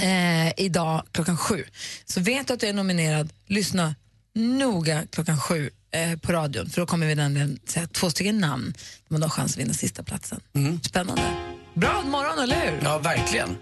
eh, 0.00 0.60
idag 0.60 1.02
klockan 1.12 1.36
sju. 1.36 1.64
Så 2.04 2.20
vet 2.20 2.48
du 2.48 2.54
att 2.54 2.60
du 2.60 2.66
är 2.66 2.72
nominerad, 2.72 3.32
lyssna 3.46 3.94
noga 4.34 5.02
klockan 5.10 5.40
sju 5.40 5.70
eh, 5.90 6.18
på 6.18 6.32
radion. 6.32 6.70
För 6.70 6.80
då 6.80 6.86
kommer 6.86 7.06
vi 7.06 7.14
nämligen 7.14 7.58
säga 7.66 7.86
två 7.86 8.10
stycken 8.10 8.38
namn. 8.38 8.74
Man 9.08 9.22
har 9.22 9.28
chans 9.28 9.52
att 9.52 9.58
vinna 9.58 9.72
sista 9.74 10.02
platsen. 10.02 10.40
Spännande. 10.82 11.22
Bra 11.74 12.02
morgon, 12.02 12.38
eller 12.38 12.56
hur? 12.56 12.80
Ja, 12.82 12.98
verkligen. 12.98 13.56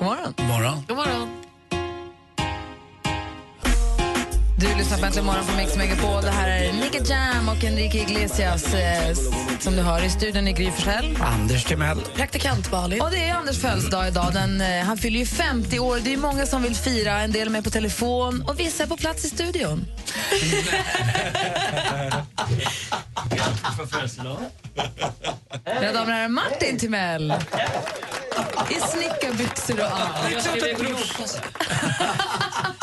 God 0.00 0.06
morgon. 0.06 0.34
God 0.38 0.46
morgon. 0.48 0.84
God 0.88 0.96
morgon. 0.96 1.49
Du 4.60 4.74
lyssnar 4.74 4.98
på 4.98 5.06
Äntligen 5.06 5.26
morgon 5.26 5.46
på 5.46 5.56
Mix 5.56 5.76
Megapol. 5.76 6.22
Det 6.22 6.30
här 6.30 6.48
är 6.48 6.72
Nicky 6.72 6.98
Jam 7.04 7.48
och 7.48 7.64
Enrique 7.64 7.98
Iglesias 7.98 8.74
eh, 8.74 9.14
som 9.60 9.76
du 9.76 9.82
hör 9.82 10.04
i 10.04 10.10
studion 10.10 10.48
i 10.48 10.52
Gry 10.52 10.70
Forssell. 10.70 11.16
Anders 11.20 11.64
Timell. 11.64 12.00
Praktikant 12.14 12.72
Malin. 12.72 13.00
Och 13.02 13.10
det 13.10 13.28
är 13.28 13.34
Anders 13.34 13.58
födelsedag 13.58 14.08
idag. 14.08 14.32
Den, 14.32 14.60
eh, 14.60 14.84
han 14.84 14.98
fyller 14.98 15.18
ju 15.18 15.26
50 15.26 15.78
år. 15.78 15.98
Det 16.02 16.12
är 16.12 16.16
många 16.16 16.46
som 16.46 16.62
vill 16.62 16.74
fira. 16.74 17.20
En 17.20 17.32
del 17.32 17.50
med 17.50 17.64
på 17.64 17.70
telefon 17.70 18.44
och 18.48 18.60
vissa 18.60 18.82
är 18.82 18.86
på 18.86 18.96
plats 18.96 19.24
i 19.24 19.28
studion. 19.28 19.86
Mina 25.64 25.92
damer 25.92 26.00
och 26.00 26.06
herrar, 26.06 26.28
Martin 26.28 26.78
Timell. 26.78 27.34
I 28.70 28.74
snickarbyxor 28.74 29.80
och 29.80 29.86
allt. 29.86 30.14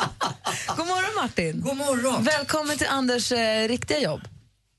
God 0.76 0.88
morgon 0.88 1.16
Martin. 1.16 1.62
God 1.62 1.78
morgon. 1.78 2.24
Välkommen 2.24 2.78
till 2.78 2.88
Anders 2.88 3.32
eh, 3.32 3.68
riktiga 3.68 4.00
jobb. 4.00 4.22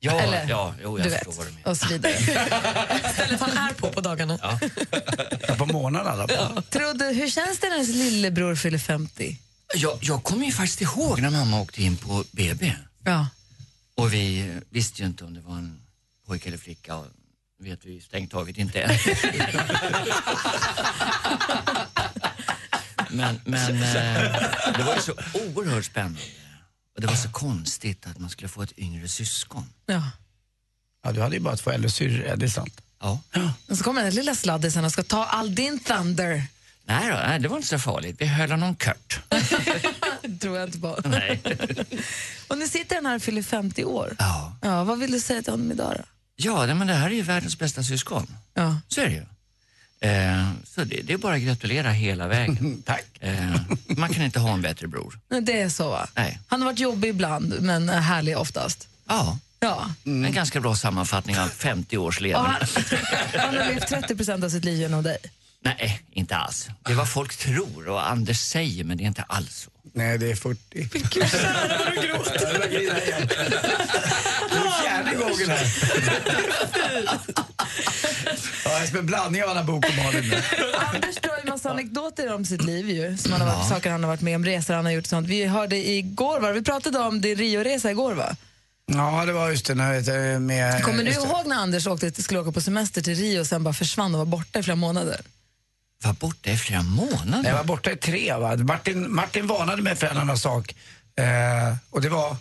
Ja, 0.00 0.20
Eller, 0.20 0.48
ja 0.48 0.74
jo, 0.82 0.98
jag 0.98 1.06
du 1.06 1.10
förstår 1.10 1.30
vet, 1.30 1.38
vad 1.38 1.46
du 1.46 1.52
menar. 1.52 1.70
och 1.70 1.76
så 1.76 1.88
vidare. 1.88 2.12
Stället 3.12 3.40
han 3.40 3.50
är 3.68 3.72
på 3.74 3.92
på 3.92 4.00
dagarna. 4.00 4.38
Ja, 4.42 4.60
på 5.58 5.66
månaden 5.66 6.12
alla 6.12 6.28
fall. 6.28 6.62
Trodde, 6.62 7.04
hur 7.04 7.28
känns 7.30 7.58
det 7.58 7.68
när 7.68 7.74
ens 7.74 7.88
lillebror 7.88 8.54
fyller 8.54 8.78
50? 8.78 9.36
Jag, 9.74 9.98
jag 10.00 10.24
kommer 10.24 10.46
ju 10.46 10.52
faktiskt 10.52 10.80
ihåg 10.80 11.20
när 11.20 11.30
mamma 11.30 11.60
åkte 11.60 11.82
in 11.82 11.96
på 11.96 12.24
BB. 12.32 12.72
Ja. 13.04 13.26
Och 13.94 14.12
vi 14.14 14.40
eh, 14.40 14.46
visste 14.70 15.02
ju 15.02 15.08
inte 15.08 15.24
om 15.24 15.34
det 15.34 15.40
var 15.40 15.54
en 15.54 15.80
pojke 16.26 16.48
eller 16.48 16.58
flicka. 16.58 16.96
Och 16.96 17.06
vet 17.60 17.84
vi 17.84 18.00
strängt 18.00 18.30
taget 18.30 18.58
inte 18.58 18.80
än. 18.82 18.90
men 23.10 23.40
men 23.44 23.74
eh, 23.82 24.22
det 24.76 24.82
var 24.86 24.94
ju 24.94 25.00
så 25.00 25.12
oerhört 25.34 25.84
spännande. 25.84 26.20
Och 26.94 27.00
det 27.00 27.06
var 27.06 27.14
så 27.14 27.28
konstigt 27.28 28.06
att 28.06 28.18
man 28.18 28.30
skulle 28.30 28.48
få 28.48 28.62
ett 28.62 28.78
yngre 28.78 29.08
syskon. 29.08 29.64
Ja. 29.86 30.10
Ja, 31.04 31.12
du 31.12 31.20
hade 31.20 31.36
ju 31.36 31.40
bara 31.40 31.56
två 31.56 31.70
äldre 31.70 31.90
syrror, 31.90 32.36
det 32.36 32.46
är 32.46 32.50
sant. 32.50 32.80
Ja. 33.00 33.20
Och 33.68 33.78
så 33.78 33.84
kommer 33.84 34.04
den 34.04 34.14
lilla 34.14 34.34
sladdisen 34.34 34.84
och 34.84 34.92
ska 34.92 35.02
ta 35.02 35.24
all 35.24 35.54
din 35.54 35.78
thunder. 35.78 36.42
Nej, 36.84 37.10
då, 37.10 37.14
nej, 37.14 37.38
det 37.40 37.48
var 37.48 37.56
inte 37.56 37.68
så 37.68 37.78
farligt. 37.78 38.16
Vi 38.18 38.26
höll 38.26 38.50
honom. 38.50 38.76
Det 40.20 40.38
tror 40.40 40.58
jag 40.58 40.68
inte 40.68 40.78
på. 40.78 41.00
Nej. 41.04 41.42
Och 42.48 42.58
nu 42.58 42.68
sitter 42.68 42.96
han 42.96 43.06
här 43.06 43.16
och 43.16 43.22
fyller 43.22 43.42
50 43.42 43.84
år. 43.84 44.16
Ja. 44.18 44.56
Ja, 44.62 44.84
vad 44.84 44.98
vill 44.98 45.12
du 45.12 45.20
säga 45.20 45.42
till 45.42 45.52
honom 45.52 45.72
idag 45.72 45.94
då? 45.98 46.04
Ja, 46.36 46.66
nej, 46.66 46.74
men 46.74 46.86
det 46.86 46.94
här 46.94 47.10
är 47.10 47.14
ju 47.14 47.22
världens 47.22 47.58
bästa 47.58 47.82
syskon. 47.82 48.26
Ja. 48.54 48.80
Så 48.88 49.00
är 49.00 49.06
det 49.06 49.12
ju. 49.12 49.26
Eh, 50.00 50.48
så 50.74 50.84
det, 50.84 51.00
det 51.02 51.12
är 51.12 51.16
bara 51.18 51.34
att 51.34 51.40
gratulera 51.42 51.90
hela 51.90 52.26
vägen. 52.28 52.82
Tack. 52.86 53.04
Eh, 53.20 53.54
man 53.86 54.08
kan 54.14 54.24
inte 54.24 54.38
ha 54.40 54.52
en 54.54 54.62
bättre 54.62 54.86
bror. 54.86 55.18
Nej, 55.30 55.40
Det 55.40 55.60
är 55.60 55.68
så 55.68 55.88
va? 55.90 56.08
Nej. 56.14 56.38
Han 56.48 56.60
har 56.62 56.66
varit 56.66 56.78
jobbig 56.78 57.08
ibland, 57.08 57.54
men 57.60 57.88
härlig 57.88 58.38
oftast. 58.38 58.88
Ja, 59.08 59.38
Ja. 59.60 59.90
en 60.04 60.32
ganska 60.32 60.60
bra 60.60 60.76
sammanfattning 60.76 61.38
av 61.38 61.48
50 61.48 61.98
års 61.98 62.20
levnad. 62.20 62.44
han, 62.44 62.60
han 63.40 63.56
har 63.56 63.64
levt 63.64 63.88
30 63.88 64.16
procent 64.16 64.44
av 64.44 64.48
sitt 64.48 64.64
liv 64.64 64.78
genom 64.80 65.02
dig. 65.02 65.16
Nej, 65.62 66.02
inte 66.12 66.36
alls. 66.36 66.68
Det 66.84 66.92
är 66.92 66.96
vad 66.96 67.08
folk 67.08 67.36
tror 67.36 67.88
och 67.88 68.10
Anders 68.10 68.38
säger, 68.40 68.84
men 68.84 68.96
det 68.98 69.04
är 69.04 69.06
inte 69.08 69.22
alls 69.22 69.56
så. 69.56 69.70
Nej, 69.92 70.18
det 70.18 70.30
är 70.30 70.34
40. 70.36 70.88
Vilken 70.92 71.28
kära 71.28 71.78
vad 71.78 71.94
du 71.94 72.08
gråter. 72.08 72.68
Det 72.68 72.86
är 74.56 74.82
fjärde 74.82 75.14
gången 75.16 75.50
här. 75.50 75.66
Ja, 78.68 78.78
jag 78.84 78.94
är 78.94 78.98
en 78.98 79.06
blandning 79.06 79.42
av 79.44 79.50
Anna 79.50 79.64
Bok 79.64 79.84
och 79.88 80.04
Malin. 80.04 80.28
nu. 80.30 80.36
Anders 80.94 81.16
drar 81.16 81.38
ju 81.44 81.50
massa 81.50 81.70
anekdoter 81.70 82.34
om 82.34 82.44
sitt 82.44 82.64
liv 82.64 82.90
ju, 82.90 83.16
som 83.16 83.32
han 83.32 83.40
har 83.40 83.56
varit, 83.56 83.68
saker 83.68 83.90
han 83.90 84.02
har 84.02 84.08
varit 84.10 84.20
med 84.20 84.36
om, 84.36 84.44
resor 84.44 84.74
han 84.74 84.84
har 84.84 84.92
gjort 84.92 85.04
och 85.04 85.08
sånt. 85.08 85.28
Vi 85.28 85.44
hörde 85.46 85.76
igår, 85.90 86.40
va? 86.40 86.52
vi 86.52 86.62
pratade 86.62 86.98
om 86.98 87.20
din 87.20 87.36
Rio-resa 87.36 87.90
igår 87.90 88.14
va? 88.14 88.36
Ja, 88.86 89.24
det 89.26 89.32
var 89.32 89.50
just 89.50 89.66
det. 89.66 89.74
När, 89.74 89.92
vet 89.92 90.06
jag, 90.06 90.42
med, 90.42 90.82
Kommer 90.84 91.04
du 91.04 91.10
just 91.10 91.22
det. 91.22 91.28
ihåg 91.28 91.46
när 91.46 91.56
Anders 91.56 91.86
åkte, 91.86 92.22
skulle 92.22 92.40
åka 92.40 92.52
på 92.52 92.60
semester 92.60 93.02
till 93.02 93.14
Rio 93.14 93.40
och 93.40 93.46
sen 93.46 93.64
bara 93.64 93.74
försvann 93.74 94.14
och 94.14 94.18
var 94.18 94.26
borta 94.26 94.58
i 94.58 94.62
flera 94.62 94.76
månader? 94.76 95.20
Var 96.04 96.12
borta 96.12 96.50
i 96.50 96.56
flera 96.56 96.82
månader? 96.82 97.50
Jag 97.50 97.56
var 97.56 97.64
borta 97.64 97.90
i 97.92 97.96
tre. 97.96 98.34
Va? 98.34 98.56
Martin, 98.56 99.14
Martin 99.14 99.46
varnade 99.46 99.82
mig 99.82 99.96
för 99.96 100.06
en 100.06 100.16
annan 100.16 100.38
sak. 100.38 100.74
Eh, 101.16 101.76
och 101.90 102.00
det 102.00 102.08
var, 102.08 102.36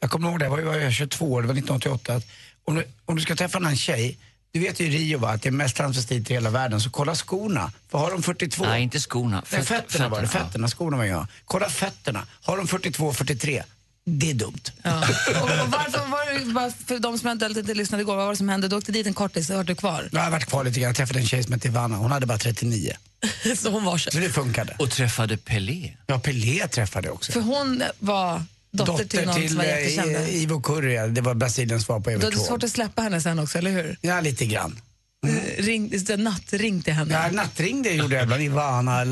jag 0.00 0.10
kommer 0.10 0.30
ihåg 0.30 0.38
det, 0.38 0.44
jag 0.44 0.50
var, 0.50 0.58
jag 0.58 0.84
var 0.84 0.90
22 0.90 1.32
år, 1.32 1.42
det 1.42 1.48
var 1.48 1.54
1988. 1.54 2.14
Att 2.14 2.26
om, 2.64 2.74
du, 2.74 2.84
om 3.04 3.16
du 3.16 3.22
ska 3.22 3.36
träffa 3.36 3.58
en 3.58 3.76
tjej, 3.76 4.18
du 4.52 4.60
vet 4.60 4.80
ju 4.80 4.84
i 4.86 4.90
Rio 4.90 5.18
va, 5.18 5.28
att 5.30 5.42
det 5.42 5.48
är 5.48 5.50
mest 5.50 5.76
transvestit 5.76 6.30
i 6.30 6.34
hela 6.34 6.50
världen, 6.50 6.80
så 6.80 6.90
kolla 6.90 7.14
skorna. 7.14 7.72
För 7.90 7.98
har 7.98 8.10
de 8.10 8.22
42? 8.22 8.64
Nej, 8.64 8.82
inte 8.82 9.00
skorna. 9.00 9.42
Nej, 9.52 9.62
Föt- 9.62 9.68
fötterna 9.68 10.08
var 10.08 10.20
det, 10.22 10.26
fötterna, 10.26 10.42
ja. 10.44 10.48
fötterna, 10.48 10.68
skorna 10.68 10.96
var 10.96 11.04
jag. 11.04 11.26
Kolla 11.44 11.68
fötterna. 11.68 12.26
Har 12.42 12.56
de 12.56 12.68
42, 12.68 13.12
43? 13.12 13.62
Det 14.04 14.30
är 14.30 14.34
dumt. 14.34 14.60
Och, 14.84 14.90
och 15.42 15.68
varför 15.68 16.06
var 16.10 16.38
det, 16.46 16.52
bara 16.52 16.70
för 16.86 16.98
de 16.98 17.18
som 17.18 17.26
eventuellt 17.26 17.56
inte 17.56 17.74
lyssnade 17.74 18.02
igår, 18.02 18.16
vad 18.16 18.24
var 18.24 18.32
det 18.32 18.36
som 18.36 18.48
hände? 18.48 18.68
Du 18.68 18.76
åkte 18.76 18.92
dit 18.92 19.06
en 19.06 19.14
kortis, 19.14 19.46
så 19.46 19.56
var 19.56 19.64
du 19.64 19.74
kvar? 19.74 20.08
Jag 20.12 20.20
har 20.20 20.30
varit 20.30 20.46
kvar 20.46 20.64
lite 20.64 20.80
grann. 20.80 20.88
Jag 20.88 20.96
träffade 20.96 21.18
en 21.20 21.26
tjej 21.26 21.42
som 21.42 21.52
hette 21.52 21.68
Ivana. 21.68 21.96
Hon 21.96 22.10
hade 22.12 22.26
bara 22.26 22.38
39. 22.38 22.96
Så 23.56 23.70
hon 23.70 23.84
var 23.84 23.98
Så 23.98 24.18
det 24.18 24.28
funkade. 24.30 24.76
Och 24.78 24.90
träffade 24.90 25.36
Pelé. 25.36 25.92
Ja, 26.06 26.18
Pelé 26.18 26.68
träffade 26.68 27.08
jag 27.08 27.14
också. 27.14 27.32
För 27.32 27.40
hon 27.40 27.82
var 27.98 28.42
dotter, 28.72 29.04
till 29.04 29.26
någon 29.26 29.48
som 29.48 29.56
var 29.56 29.64
eh, 29.64 29.70
jättekänd. 29.70 30.28
Ivo 30.28 30.60
Curry, 30.60 31.08
det 31.08 31.20
var 31.20 31.34
Brasiliens 31.34 31.84
svar 31.84 32.00
på 32.00 32.10
Du 32.10 32.16
hade 32.16 32.26
Evert 32.26 32.46
svårt 32.46 32.62
att 32.62 32.70
släppa 32.70 33.02
henne 33.02 33.20
sen 33.20 33.38
också, 33.38 33.58
eller 33.58 33.70
hur? 33.70 33.96
Ja, 34.00 34.20
lite 34.20 34.46
grann. 34.46 34.80
Ring, 35.58 35.88
just 35.92 36.06
det, 36.06 36.16
nattring 36.16 36.82
till 36.82 36.92
henne. 36.92 37.14
Ja, 37.14 37.30
nattringde 37.32 37.90
gjorde 37.90 38.14
jag 38.14 38.22
ibland. 38.22 38.42
Ivana, 38.42 39.04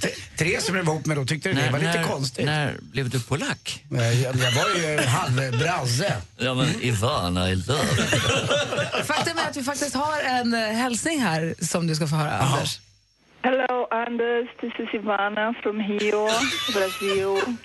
te- 0.00 0.08
Therese 0.36 0.64
som 0.64 0.76
jag 0.76 0.84
var 0.84 0.92
ihop 0.92 1.06
med 1.06 1.16
då 1.16 1.24
tyckte 1.24 1.52
det 1.52 1.70
var 1.70 1.78
lite 1.78 1.92
när, 1.92 2.04
konstigt. 2.04 2.44
När 2.44 2.76
blev 2.80 3.10
du 3.10 3.20
polack? 3.20 3.84
Jag, 3.90 4.14
jag 4.14 4.32
var 4.32 4.90
ju 4.90 5.00
halvbrasse. 5.00 6.16
Ja, 6.38 6.54
men 6.54 6.68
Ivana, 6.80 7.50
I 7.50 7.56
love. 7.56 7.78
Faktum 9.04 9.38
är 9.38 9.50
att 9.50 9.56
vi 9.56 9.62
faktiskt 9.62 9.94
har 9.94 10.20
en 10.20 10.54
eh, 10.54 10.60
hälsning 10.60 11.20
här 11.20 11.54
som 11.60 11.86
du 11.86 11.94
ska 11.94 12.06
få 12.06 12.16
höra, 12.16 12.38
Anders. 12.38 12.80
Hello, 13.42 13.86
Anders. 13.90 14.48
This 14.60 14.72
is 14.78 14.94
Ivana 14.94 15.54
from 15.62 15.78
Rio, 15.78 16.28
Brazil. 16.72 17.56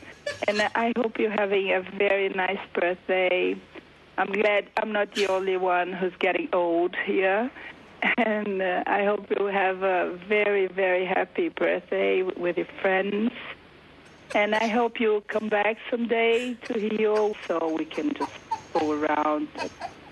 And 0.47 0.61
I 0.75 0.93
hope 0.97 1.19
you're 1.19 1.31
having 1.31 1.71
a 1.71 1.81
very 1.97 2.29
nice 2.29 2.59
birthday. 2.73 3.55
I'm 4.17 4.31
glad 4.31 4.67
I'm 4.77 4.91
not 4.91 5.13
the 5.13 5.27
only 5.27 5.57
one 5.57 5.93
who's 5.93 6.15
getting 6.19 6.49
old 6.53 6.95
here. 7.05 7.51
And 8.17 8.61
uh, 8.61 8.83
I 8.85 9.03
hope 9.05 9.29
you 9.29 9.45
have 9.45 9.83
a 9.83 10.17
very, 10.27 10.67
very 10.67 11.05
happy 11.05 11.49
birthday 11.49 12.23
with 12.23 12.57
your 12.57 12.67
friends. 12.81 13.31
And 14.35 14.53
I 14.53 14.67
hope 14.67 14.99
you'll 14.99 15.21
come 15.21 15.49
back 15.49 15.77
someday 15.89 16.55
to 16.65 16.73
Rio 16.73 17.33
so 17.47 17.73
we 17.75 17.85
can 17.85 18.13
just 18.13 18.33
go 18.73 18.91
around. 18.91 19.47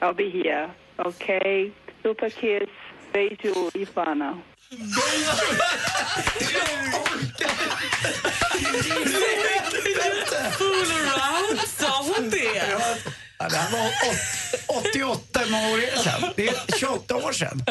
I'll 0.01 0.13
be 0.13 0.29
here, 0.29 0.71
okay? 0.99 1.71
Super 2.01 2.29
kiss. 2.29 2.69
Beijo, 3.13 3.71
Ivana. 3.71 4.41
Fool 10.57 10.91
around, 10.91 11.59
sa 11.77 12.03
hon 12.03 12.29
det? 12.29 12.37
Ja, 13.37 13.49
det 13.49 13.55
här 13.57 13.71
var 13.71 13.87
åt- 13.87 14.85
88, 14.85 15.39
hur 15.39 15.51
många 15.51 15.67
år 15.69 15.77
är 15.77 15.91
det 15.95 16.03
sedan? 16.03 16.31
Det 16.35 16.47
är 16.47 16.55
28 16.79 17.15
år 17.15 17.31
sedan. 17.33 17.63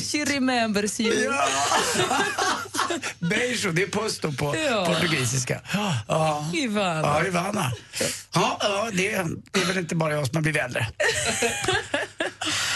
She 0.00 0.24
remembers 0.24 1.00
you. 1.00 1.24
Ja. 1.24 1.48
Beijo, 3.18 3.70
det 3.72 3.82
är 3.82 3.86
puss 3.86 4.18
då 4.18 4.32
på 4.32 4.56
Ja. 4.56 4.86
portugisiska. 4.86 5.60
Ja. 6.08 6.50
Ivana. 6.54 7.00
Ja, 7.02 7.26
Ivana. 7.26 7.72
Ja, 8.34 8.58
ja 8.60 8.88
det, 8.92 9.22
det 9.52 9.60
är 9.60 9.64
väl 9.64 9.78
inte 9.78 9.94
bara 9.94 10.12
jag 10.14 10.26
som 10.26 10.36
har 10.36 10.42
blivit 10.42 10.62
äldre. 10.62 10.86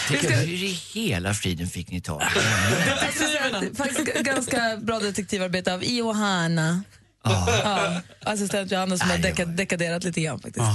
Tycker, 0.07 0.37
hur 0.37 0.63
i 0.63 0.79
hela 0.93 1.33
friden 1.33 1.67
fick 1.67 1.91
ni 1.91 2.01
tag 2.01 2.21
henne? 2.21 3.69
Faktiskt 3.75 4.13
ganska 4.13 4.77
bra 4.81 4.99
detektivarbete 4.99 5.73
av 5.73 5.83
Johanna. 5.83 6.83
Ja, 7.23 8.01
assistent 8.25 8.71
Johanna 8.71 8.97
som 8.97 9.09
har 9.09 9.17
deka- 9.17 9.45
dekaderat 9.55 10.03
lite 10.03 10.21
grann 10.21 10.39
faktiskt. 10.39 10.65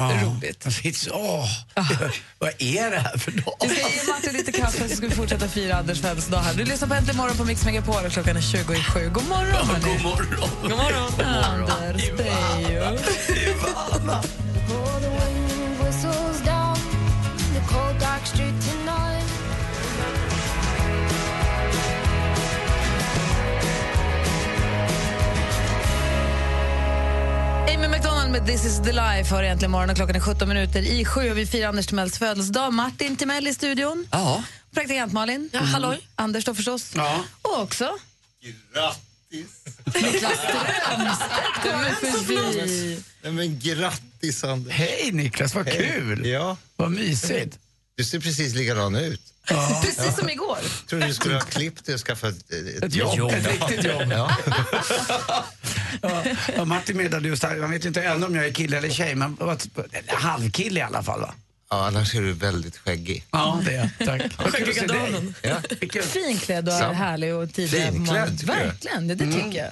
Roligt. 0.00 0.74
Fitz, 0.74 1.08
åh, 1.12 1.44
vad 2.38 2.50
är 2.58 2.90
det 2.90 2.98
här 2.98 3.18
för 3.18 3.30
dag? 3.30 3.54
Vi 3.62 3.68
ska 3.68 3.88
ge 3.88 4.12
Martin 4.12 4.32
lite 4.32 4.52
kaffe 4.52 4.88
så 4.88 4.96
ska 4.96 5.06
vi 5.06 5.14
fortsätta 5.14 5.48
fira 5.48 5.76
Anders 5.76 6.00
födelsedag 6.00 6.38
här. 6.40 6.54
Du 6.54 6.64
lyssnar 6.64 6.88
på 6.88 6.94
Äntligen 6.94 7.16
morgon 7.16 7.36
på 7.36 7.44
Mix 7.44 7.64
Megapol 7.64 8.04
och 8.06 8.12
klockan 8.12 8.36
är 8.36 8.40
20 8.40 8.74
i 8.74 8.82
sju. 8.82 9.10
God 9.14 9.28
morgon 9.28 9.66
hörni. 9.66 9.84
God 9.94 10.02
morgon. 10.02 10.50
God 10.62 10.70
morgon. 10.70 11.70
Anders 12.82 13.08
Beijo. 18.22 19.18
Amy 27.74 27.88
McDonald 27.88 28.30
med 28.32 28.46
This 28.46 28.64
is 28.64 28.80
the 28.82 28.92
life 28.92 29.34
har 29.34 29.42
egentligen 29.42 29.70
morgon 29.70 29.90
och 29.90 29.96
klockan 29.96 30.16
är 30.16 30.20
17 30.20 30.48
minuter 30.48 30.82
i 30.82 31.04
sju 31.04 31.30
och 31.30 31.38
vi 31.38 31.46
firar 31.46 31.68
Anders 31.68 31.86
Timells 31.86 32.18
födelsedag. 32.18 32.72
Martin 32.72 33.16
Timell 33.16 33.48
i 33.48 33.54
studion. 33.54 34.06
Ja. 34.10 34.42
Praktikant 34.74 35.12
Malin. 35.12 35.50
Ja, 35.52 35.60
halloj. 35.60 36.08
Anders 36.14 36.44
då 36.44 36.54
förstås. 36.54 36.92
Ja. 36.96 37.24
Och 37.42 37.62
också 37.62 37.90
Grattis! 38.74 39.46
Niklas 39.94 40.32
Strömstedt 40.32 41.62
kommer 41.62 42.12
förbi. 42.12 43.02
Nej, 43.22 43.32
men 43.32 43.58
grattis 43.58 44.44
Anders! 44.44 44.72
Hej 44.74 45.10
Niklas, 45.12 45.54
vad 45.54 45.66
Hej. 45.66 45.76
kul! 45.76 46.26
Ja, 46.26 46.56
Vad 46.76 46.90
mysigt. 46.90 47.58
Du 47.98 48.04
ser 48.04 48.20
precis 48.20 48.54
likadan 48.54 48.96
ut. 48.96 49.20
Precis 49.82 50.16
som 50.18 50.28
igår. 50.30 50.58
Tror 50.86 51.00
du 51.00 51.14
skulle 51.14 51.34
ha 51.34 51.40
klippt 51.40 51.86
dig 51.86 51.94
och 51.94 52.00
skaffat 52.00 52.34
ett, 52.52 52.82
Ett 52.84 52.94
jobb, 52.94 53.18
jobb. 53.18 53.32
ett 53.32 53.46
riktigt 53.52 53.84
jobb. 53.84 54.12
Ja. 54.12 54.36
Ja, 56.02 56.22
ja, 56.56 56.64
Martin 56.64 56.96
meddelade 56.96 57.28
just 57.28 57.42
här, 57.42 57.56
man 57.56 57.70
vet 57.70 57.84
ju 57.84 57.88
inte 57.88 58.02
ännu 58.02 58.26
om 58.26 58.34
jag 58.34 58.46
är 58.46 58.52
kille 58.52 58.78
eller 58.78 58.90
tjej, 58.90 59.14
men 59.14 59.36
halvkille 60.06 60.80
i 60.80 60.82
alla 60.82 61.02
fall 61.02 61.20
va? 61.20 61.34
ja, 61.70 61.86
annars 61.86 62.14
är 62.14 62.20
du 62.22 62.32
väldigt 62.32 62.76
skäggig. 62.76 63.24
Ja, 63.30 63.60
det 63.64 63.74
är 63.74 63.90
jag. 63.98 64.06
Tack. 64.06 64.52
Dig. 64.76 64.86
damen. 64.88 65.34
Ja. 65.42 65.56
Finklädd 66.02 66.68
och 66.68 66.74
Sam- 66.74 66.94
härlig 66.94 67.34
och 67.34 67.52
tidig. 67.54 67.82
Finklädd, 67.82 68.38
tycker? 68.40 68.54
Verkligen, 68.54 69.08
det, 69.08 69.14
det 69.14 69.32
tycker 69.32 69.58
jag. 69.58 69.70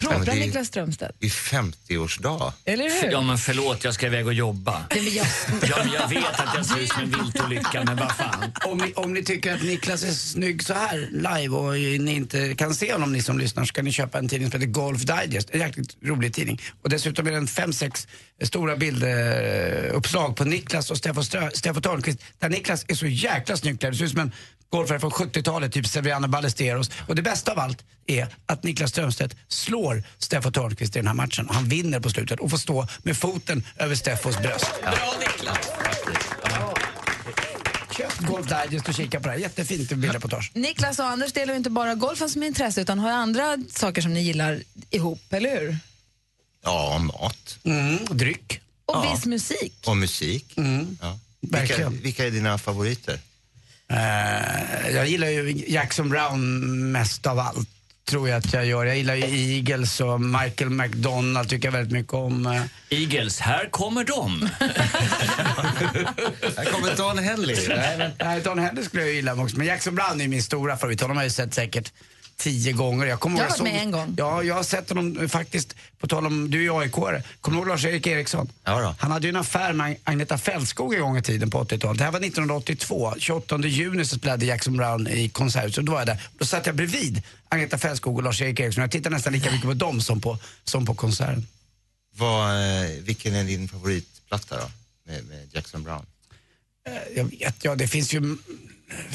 Propra 0.00 0.16
men 0.18 0.26
det 0.26 0.32
är- 0.32 0.40
Niklas 0.46 0.66
Strömstedt. 0.68 1.16
I 1.24 1.28
50-årsdag. 1.28 2.52
Eller 2.64 3.02
hur? 3.02 3.10
Ja 3.12 3.20
men 3.20 3.38
förlåt, 3.38 3.84
jag 3.84 3.94
ska 3.94 4.06
iväg 4.06 4.26
och 4.26 4.32
jobba. 4.34 4.84
Nej, 4.94 5.02
men 5.02 5.14
jag... 5.14 5.26
Ja, 5.70 5.76
men 5.84 5.92
jag 5.92 6.08
vet 6.08 6.40
att 6.40 6.54
jag 6.56 6.66
ser 6.66 6.78
ut 6.78 6.92
som 6.92 7.02
en 7.02 7.10
viltolycka, 7.22 7.82
men 7.86 7.96
vad 7.96 8.12
fan. 8.16 8.52
Om 8.64 8.78
ni, 8.78 8.92
om 8.94 9.12
ni 9.12 9.24
tycker 9.24 9.54
att 9.54 9.62
Niklas 9.62 10.02
är 10.04 10.12
snygg 10.12 10.62
så 10.62 10.74
här 10.74 11.08
live 11.12 11.48
och 11.56 11.72
ni 12.04 12.14
inte 12.14 12.54
kan 12.54 12.74
se 12.74 12.92
honom 12.92 13.12
ni 13.12 13.22
som 13.22 13.38
lyssnar 13.38 13.64
så 13.64 13.72
kan 13.72 13.84
ni 13.84 13.92
köpa 13.92 14.18
en 14.18 14.28
tidning 14.28 14.50
som 14.50 14.60
heter 14.60 14.72
Golf 14.72 15.02
Digest. 15.02 15.48
En 15.50 15.60
jäkligt 15.60 15.96
rolig 16.04 16.34
tidning. 16.34 16.60
Och 16.82 16.88
dessutom 16.90 17.26
är 17.26 17.30
det 17.30 17.36
en 17.36 17.46
fem, 17.46 17.72
sex 17.72 18.08
stora 18.44 18.76
bilduppslag 18.76 20.36
på 20.36 20.44
Niklas 20.44 20.90
och 20.90 20.96
Steffo 20.98 21.20
Strö- 21.20 21.50
Steffo 21.54 21.80
Törnqvist. 21.80 22.18
Där 22.38 22.48
Niklas 22.48 22.84
är 22.88 22.94
så 22.94 23.06
jäkla 23.06 23.56
snyggt 23.56 23.80
klädd. 23.80 23.92
Det 23.92 23.96
ser 23.96 24.04
ut 24.04 24.10
som 24.10 24.20
en 24.20 24.32
golfare 24.70 25.00
från 25.00 25.10
70-talet, 25.10 25.72
typ 25.72 25.86
Severiano 25.86 26.28
Ballesteros. 26.28 26.90
Och 27.08 27.14
det 27.14 27.22
bästa 27.22 27.52
av 27.52 27.58
allt 27.58 27.84
är 28.06 28.28
att 28.46 28.62
Niklas 28.62 28.90
Strömstedt 28.90 29.36
slår 29.48 29.85
Steffo 30.18 30.50
Törnqvist 30.50 30.96
i 30.96 30.98
den 30.98 31.06
här 31.06 31.14
matchen. 31.14 31.48
Han 31.50 31.64
vinner 31.68 32.00
på 32.00 32.10
slutet 32.10 32.40
och 32.40 32.50
får 32.50 32.58
stå 32.58 32.86
med 33.02 33.16
foten 33.16 33.64
över 33.76 33.94
Steffos 33.94 34.38
bröst. 34.38 34.66
Bra 34.82 35.14
Niklas. 35.20 35.68
Köp 37.96 38.18
Golf 38.18 38.46
Digest 38.48 38.88
och 38.88 38.94
kika 38.94 39.20
på 39.20 39.26
det 39.26 39.32
här. 39.32 39.38
Jättefint 39.40 39.92
bildreportage. 39.92 40.50
Niklas 40.54 40.98
och 40.98 41.04
Anders 41.04 41.32
delar 41.32 41.52
ju 41.52 41.56
inte 41.56 41.70
bara 41.70 41.94
golfen 41.94 42.30
som 42.30 42.42
intresse 42.42 42.80
utan 42.80 42.98
har 42.98 43.10
andra 43.10 43.58
saker 43.68 44.02
som 44.02 44.14
ni 44.14 44.20
gillar 44.20 44.62
ihop, 44.90 45.32
eller 45.32 45.60
hur? 45.60 45.78
Ja, 46.64 46.98
mat. 46.98 47.58
Mm, 47.64 47.98
dryck. 48.10 48.60
Och 48.86 49.04
viss 49.04 49.26
musik. 49.26 49.74
Och 49.86 49.96
musik. 49.96 50.54
Ja. 51.00 51.18
Vilka, 51.40 51.88
vilka 51.88 52.26
är 52.26 52.30
dina 52.30 52.58
favoriter? 52.58 53.20
Eh, 53.88 54.90
jag 54.94 55.08
gillar 55.08 55.28
ju 55.28 55.64
Jackson 55.68 56.08
Brown 56.08 56.92
mest 56.92 57.26
av 57.26 57.38
allt. 57.38 57.68
Tror 58.10 58.28
jag 58.28 58.38
att 58.38 58.52
jag 58.52 58.66
gör. 58.66 58.84
Jag 58.84 58.96
gillar 58.96 59.14
ju 59.14 59.56
Eagles 59.56 60.00
och 60.00 60.20
Michael 60.20 60.70
McDonald 60.70 61.48
tycker 61.48 61.66
jag 61.68 61.72
väldigt 61.72 61.92
mycket 61.92 62.12
om. 62.12 62.62
Eagles, 62.90 63.40
här 63.40 63.68
kommer 63.70 64.04
de. 64.04 64.48
Här 66.56 66.64
kommer 66.64 66.96
Don 66.96 67.18
Henley. 67.18 67.56
Nej, 67.68 67.98
men- 67.98 68.10
nej, 68.18 68.40
Don 68.40 68.58
Henley 68.58 68.84
skulle 68.84 69.02
jag 69.02 69.12
gilla 69.14 69.34
också. 69.34 69.56
Men 69.58 69.66
Jackson 69.66 69.94
Brown 69.94 70.20
är 70.20 70.28
min 70.28 70.42
stora 70.42 70.76
favorit. 70.76 71.00
Honom 71.00 71.16
har 71.16 71.24
jag 71.24 71.28
ju 71.28 71.32
sett 71.34 71.54
säkert 71.54 71.92
tio 72.36 72.72
gånger. 72.72 73.06
Jag, 73.06 73.20
kommer 73.20 73.36
Jag 73.38 73.44
har 73.44 73.48
varit 73.48 73.58
såg- 73.58 73.66
med 73.66 73.82
en 73.82 73.90
gång. 73.90 74.14
Ja, 74.18 74.42
jag 74.42 74.54
har 74.54 74.62
sett 74.62 74.88
honom 74.88 75.20
eh, 75.20 75.28
faktiskt, 75.28 75.76
på 75.98 76.06
tal 76.06 76.26
om, 76.26 76.50
du 76.50 76.66
är 76.66 76.80
aik 76.80 76.92
Kommer 76.92 77.22
du 77.50 77.56
ihåg 77.56 77.68
Lars-Erik 77.68 78.06
Eriksson? 78.06 78.52
Ja 78.64 78.80
då. 78.80 78.94
Han 78.98 79.10
hade 79.10 79.26
ju 79.26 79.28
en 79.28 79.36
affär 79.36 79.72
med 79.72 79.96
Agneta 80.04 80.38
Fältskog 80.38 80.94
en 80.94 81.00
gång 81.00 81.18
i 81.18 81.22
tiden 81.22 81.50
på 81.50 81.64
80-talet. 81.64 81.98
Det 81.98 82.04
här 82.04 82.10
var 82.10 82.20
1982. 82.20 83.14
28 83.18 83.58
juni 83.58 84.04
så 84.04 84.16
spelade 84.16 84.46
Jackson 84.46 84.76
Brown 84.76 85.08
i 85.08 85.28
Konserthuset. 85.28 85.86
Då 85.86 85.92
var 85.92 85.98
jag 85.98 86.06
där. 86.06 86.28
Då 86.38 86.44
satt 86.44 86.66
jag 86.66 86.74
bredvid 86.74 87.22
Agneta 87.48 87.78
Fältskog 87.78 88.16
och 88.16 88.22
Lars-Erik 88.22 88.60
Eriksson. 88.60 88.82
Jag 88.82 88.90
tittade 88.90 89.14
nästan 89.16 89.32
lika 89.32 89.50
mycket 89.50 89.66
på 89.66 89.74
dem 89.74 90.00
som 90.00 90.20
på, 90.20 90.38
som 90.64 90.86
på 90.86 90.94
konserten. 90.94 91.46
Vad, 92.16 92.50
eh, 92.50 92.90
vilken 93.00 93.34
är 93.34 93.44
din 93.44 93.68
favoritplatta 93.68 94.56
då? 94.56 94.70
Med, 95.06 95.24
med 95.24 95.48
Jackson 95.52 95.82
Brown? 95.82 96.06
Jag 97.14 97.24
vet, 97.24 97.64
ja 97.64 97.74
det 97.74 97.88
finns 97.88 98.12
ju 98.14 98.36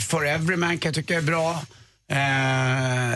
For 0.10 0.27
Everyman 0.27 0.77
kan 0.77 0.89
jag 0.89 0.95
tycka 0.95 1.17
är 1.17 1.21
bra. 1.21 1.65
Eh, 2.12 3.13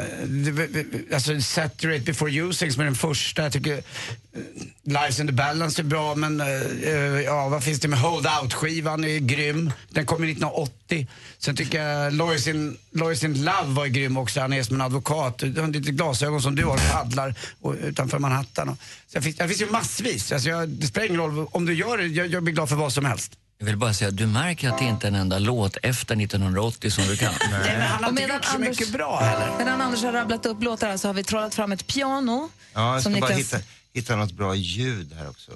alltså 1.14 1.42
Saturate 1.42 2.04
Before 2.04 2.32
Using 2.32 2.72
som 2.72 2.82
är 2.82 2.86
den 2.86 2.96
första. 2.96 3.44
Jag 3.44 3.54
tycker 3.54 3.74
eh, 3.78 3.82
Lives 4.84 5.20
in 5.20 5.28
the 5.28 5.34
Balance 5.34 5.82
är 5.82 5.84
bra 5.84 6.16
men 6.16 6.42
eh, 6.42 6.48
eh 6.48 7.22
ja, 7.22 7.50
vad 7.50 7.64
finns 7.64 7.80
det 7.80 7.88
med 7.88 8.00
Hold 8.00 8.28
Out-skivan 8.42 9.04
är 9.04 9.20
grym. 9.20 9.72
Den 9.90 10.06
kom 10.06 10.24
1980. 10.24 11.08
Sen 11.38 11.56
tycker 11.56 11.84
jag 11.84 12.14
Lois 12.14 12.48
in, 12.48 12.78
Lois 12.92 13.24
in 13.24 13.44
Love 13.44 13.68
var 13.68 13.88
grym 13.88 14.18
också. 14.18 14.42
Han 14.42 14.54
är 14.54 14.64
som 14.64 14.76
en 14.76 14.82
advokat. 14.82 15.38
Du 15.38 15.62
har 15.62 15.68
lite 15.68 15.92
glasögon 15.92 16.42
som 16.42 16.56
du 16.56 16.66
har, 16.66 16.74
och 16.74 16.92
paddlar 16.92 17.36
och, 17.62 17.76
utanför 17.84 18.20
Manhattan. 18.20 18.70
Och, 18.70 18.78
så 19.08 19.18
det, 19.18 19.22
finns, 19.22 19.36
det 19.36 19.48
finns 19.48 19.62
ju 19.62 19.70
massvis. 19.72 20.32
Alltså 20.32 20.50
jag, 20.50 20.70
det 20.70 20.88
spelar 20.88 21.08
ingen 21.08 21.22
roll 21.22 21.48
om 21.52 21.66
du 21.66 21.74
gör 21.74 21.98
det. 21.98 22.08
Jag, 22.08 22.28
jag 22.28 22.44
blir 22.44 22.54
glad 22.54 22.70
för 22.70 22.76
vad 22.76 22.94
som 22.94 23.06
helst. 23.06 23.32
Jag 23.58 23.66
vill 23.66 23.78
bara 23.78 23.94
säga 23.94 24.10
att 24.10 24.18
du 24.18 24.28
märker 24.28 24.70
att 24.70 24.78
det 24.78 24.86
inte 24.86 25.08
är 25.08 25.10
en 25.10 25.16
enda 25.16 25.40
låt 25.40 25.78
efter 25.84 26.22
1980 26.22 26.92
som 26.92 27.04
du 27.04 27.18
kan. 27.18 27.34
Nej, 27.52 27.62
men 27.78 27.82
han 27.82 28.04
har 28.04 28.10
inte 28.12 28.22
gjort 28.24 28.46
så 28.46 28.56
Anders- 28.58 28.70
mycket 28.70 28.90
bra 28.94 29.20
heller. 29.20 29.58
Medan 29.58 29.82
Anders 29.82 30.04
har 30.04 30.12
rabblat 30.12 30.46
upp 30.46 30.64
låtar 30.64 30.90
här 30.90 30.98
så 30.98 31.08
har 31.08 31.14
vi 31.14 31.24
trollat 31.24 31.56
fram 31.56 31.72
ett 31.72 31.88
piano. 31.88 32.50
Ja, 32.74 32.94
jag 32.94 33.04
Som 33.04 33.12
ska 33.14 33.22
bara 33.22 33.32
Niklas- 33.32 33.38
hitta, 33.38 33.58
hitta 33.94 34.16
något 34.16 34.32
bra 34.32 34.56
ljud 34.56 35.14
här 35.14 35.30
också. 35.30 35.52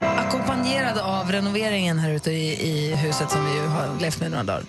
Ackompanjerade 0.00 1.02
av 1.02 1.32
renoveringen 1.32 1.98
här 1.98 2.10
ute 2.10 2.30
i, 2.32 2.68
i 2.68 2.94
huset 2.96 3.30
som 3.30 3.44
vi 3.46 3.54
ju 3.54 3.66
har 3.66 4.00
levt 4.00 4.20
med 4.20 4.30
några 4.30 4.44
dagar. 4.44 4.64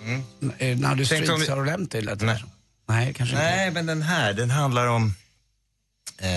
Eh, 0.58 0.78
När 0.78 0.96
du 0.96 1.06
Streets 1.06 1.48
vi- 1.48 1.52
har 1.52 1.66
Empty 1.68 2.02
lät 2.02 2.20
det 2.20 2.26
Nej. 2.26 2.44
Nej, 2.88 3.14
kanske 3.14 3.36
inte. 3.36 3.46
Nej, 3.46 3.72
men 3.72 3.86
den 3.86 4.02
här, 4.02 4.34
den 4.34 4.50
handlar 4.52 4.88
om... 4.88 5.14
Eh, 6.18 6.28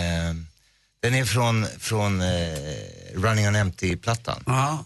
den 1.00 1.14
är 1.14 1.24
från, 1.24 1.66
från 1.78 2.20
eh, 2.20 2.28
Running 3.14 3.48
on 3.48 3.56
Empty-plattan. 3.56 4.42
Ja. 4.46 4.84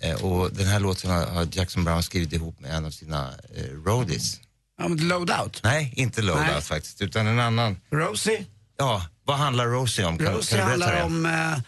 Eh, 0.00 0.24
och 0.24 0.52
den 0.52 0.66
här 0.66 0.80
låten 0.80 1.10
har, 1.10 1.48
Jackson 1.52 1.84
Brown 1.84 2.02
skrivit 2.02 2.32
ihop 2.32 2.60
med 2.60 2.74
en 2.74 2.84
av 2.84 2.90
sina 2.90 3.30
eh, 3.56 3.64
roadies. 3.84 4.40
Ja, 4.78 4.88
men 4.88 5.08
Load 5.08 5.40
Out. 5.42 5.60
Nej, 5.62 5.92
inte 5.96 6.22
Loadout 6.22 6.46
Nej. 6.52 6.62
faktiskt, 6.62 7.02
utan 7.02 7.26
en 7.26 7.40
annan. 7.40 7.76
Rosie. 7.90 8.44
Ja, 8.76 9.06
vad 9.24 9.36
handlar 9.36 9.66
Rosie 9.66 10.04
om? 10.04 10.18
Kan, 10.18 10.26
Rosie 10.26 10.58
kan 10.58 10.68
handlar 10.68 11.02
om, 11.02 11.26
eh, 11.26 11.58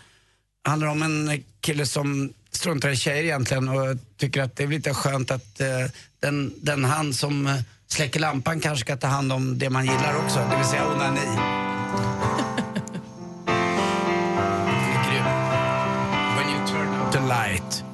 handlar 0.64 0.88
om 0.88 1.02
en 1.02 1.44
kille 1.60 1.86
som 1.86 2.32
struntar 2.52 2.88
i 2.88 2.96
tjejer 2.96 3.24
egentligen 3.24 3.68
och 3.68 3.96
tycker 4.16 4.42
att 4.42 4.56
det 4.56 4.62
är 4.62 4.68
lite 4.68 4.94
skönt 4.94 5.30
att 5.30 5.60
eh, 5.60 5.66
den, 6.20 6.54
den 6.62 6.84
han 6.84 7.14
som 7.14 7.46
eh, 7.46 7.56
släcker 7.86 8.20
lampan 8.20 8.60
kanske 8.60 8.84
ska 8.84 8.96
ta 8.96 9.06
hand 9.06 9.32
om 9.32 9.58
det 9.58 9.70
man 9.70 9.86
gillar 9.86 10.24
också, 10.24 10.38
det 10.50 10.56
vill 10.56 10.66
säga 10.66 10.86
onani. 10.86 11.69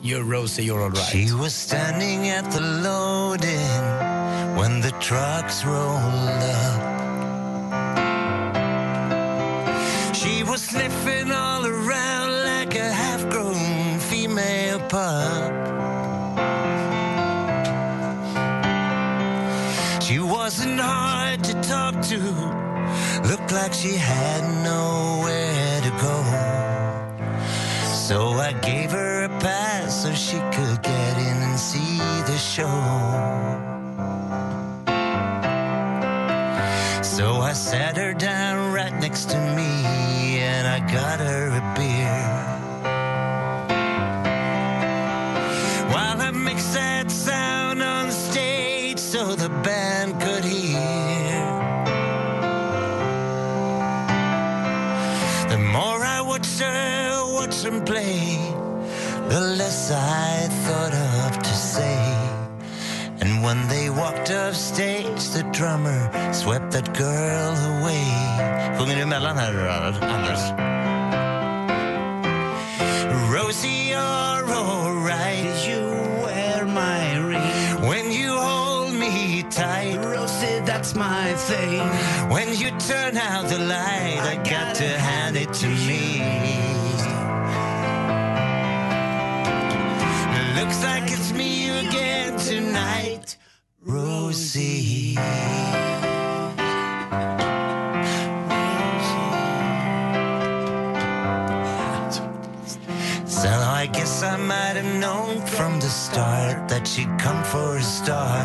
You're 0.07 0.23
Rosie, 0.23 0.64
you're 0.64 0.83
alright. 0.83 1.11
She 1.11 1.33
was 1.33 1.53
standing 1.53 2.29
at 2.29 2.49
the 2.53 2.61
loading 2.61 4.57
when 4.57 4.81
the 4.81 4.92
trucks 5.01 5.64
rolled 5.64 6.42
up. 6.61 6.95
She 10.14 10.45
was 10.45 10.62
sniffing 10.62 11.33
all 11.33 11.66
around 11.66 12.31
like 12.45 12.75
a 12.77 12.92
half 12.92 13.29
grown 13.31 13.99
female 13.99 14.79
pup. 14.88 15.53
She 20.03 20.21
wasn't 20.21 20.79
hard 20.79 21.42
to 21.42 21.55
talk 21.62 22.01
to, 22.11 22.19
looked 23.29 23.51
like 23.51 23.73
she 23.73 23.97
had 23.97 24.42
nowhere 24.62 25.81
to 25.81 25.90
go. 26.01 26.16
So 28.07 28.35
I 28.35 28.53
gave 28.53 28.92
her 28.92 29.15
she 30.37 30.42
could 30.57 30.83
get 30.83 31.14
in 31.29 31.37
and 31.46 31.59
see 31.59 31.99
the 32.31 32.37
show. 32.37 32.79
So 37.03 37.40
I 37.51 37.53
sat 37.55 37.96
her 37.96 38.12
down 38.12 38.75
right 38.75 38.92
next 39.01 39.31
to 39.31 39.38
me 39.57 39.70
and 40.53 40.66
I 40.68 40.79
got 40.92 41.20
her 41.20 41.46
a 41.61 41.62
beer. 41.77 42.22
While 45.92 46.20
I 46.20 46.31
mixed 46.33 46.75
that 46.75 47.11
sound 47.11 47.83
on 47.83 48.11
stage 48.11 48.99
so 48.99 49.35
the 49.35 49.49
band 49.66 50.20
could 50.20 50.44
hear. 50.44 51.46
The 55.53 55.59
more 55.59 56.01
I 56.16 56.20
watched 56.20 56.61
her 56.61 57.33
watch 57.33 57.62
them 57.62 57.85
play, 57.85 58.65
the 59.29 59.41
less 59.59 59.91
I 59.91 60.49
thought 60.65 60.95
of 60.95 61.43
to 61.43 61.55
say. 61.55 61.99
And 63.21 63.43
when 63.43 63.69
they 63.69 63.91
walked 63.91 64.31
off 64.31 64.55
stage, 64.55 65.23
the 65.31 65.43
drummer 65.53 66.01
swept 66.33 66.71
that 66.73 66.95
girl 66.95 67.55
away. 67.73 68.07
Sjunger 68.79 68.95
du 68.95 69.03
emellan 69.03 69.37
här, 69.37 69.55
Anders? 70.03 70.53
Rosie, 73.33 73.91
you're 73.91 74.55
alright. 74.55 75.69
You 75.69 75.81
wear 76.23 76.65
my 76.67 77.17
ring. 77.17 77.89
When 77.89 78.12
you 78.12 78.37
hold 78.37 78.93
me 78.93 79.43
tight. 79.51 79.97
Rosie, 80.05 80.61
that's 80.65 80.95
my 80.95 81.33
thing. 81.35 81.81
When 82.31 82.49
you 82.55 82.71
turn 82.79 83.17
out 83.17 83.49
the 83.49 83.59
light, 83.59 84.21
I 84.21 84.37
got 84.49 84.77
to 84.77 84.89
hand 84.99 85.37
it 85.37 85.53
to 85.55 85.69
me. 85.69 86.36
Looks 90.77 90.89
like 90.89 91.11
it's 91.11 91.33
me 91.33 91.71
again 91.71 92.37
tonight, 92.39 93.39
Rosie. 93.81 95.15
So 103.25 103.49
I 103.49 103.89
guess 103.91 104.23
I 104.23 104.37
might 104.37 104.77
have 104.77 105.01
known 105.01 105.41
from 105.47 105.81
the 105.81 105.89
start 105.89 106.69
that 106.69 106.87
she'd 106.87 107.19
come 107.19 107.43
for 107.43 107.79
a 107.79 107.83
star. 107.83 108.45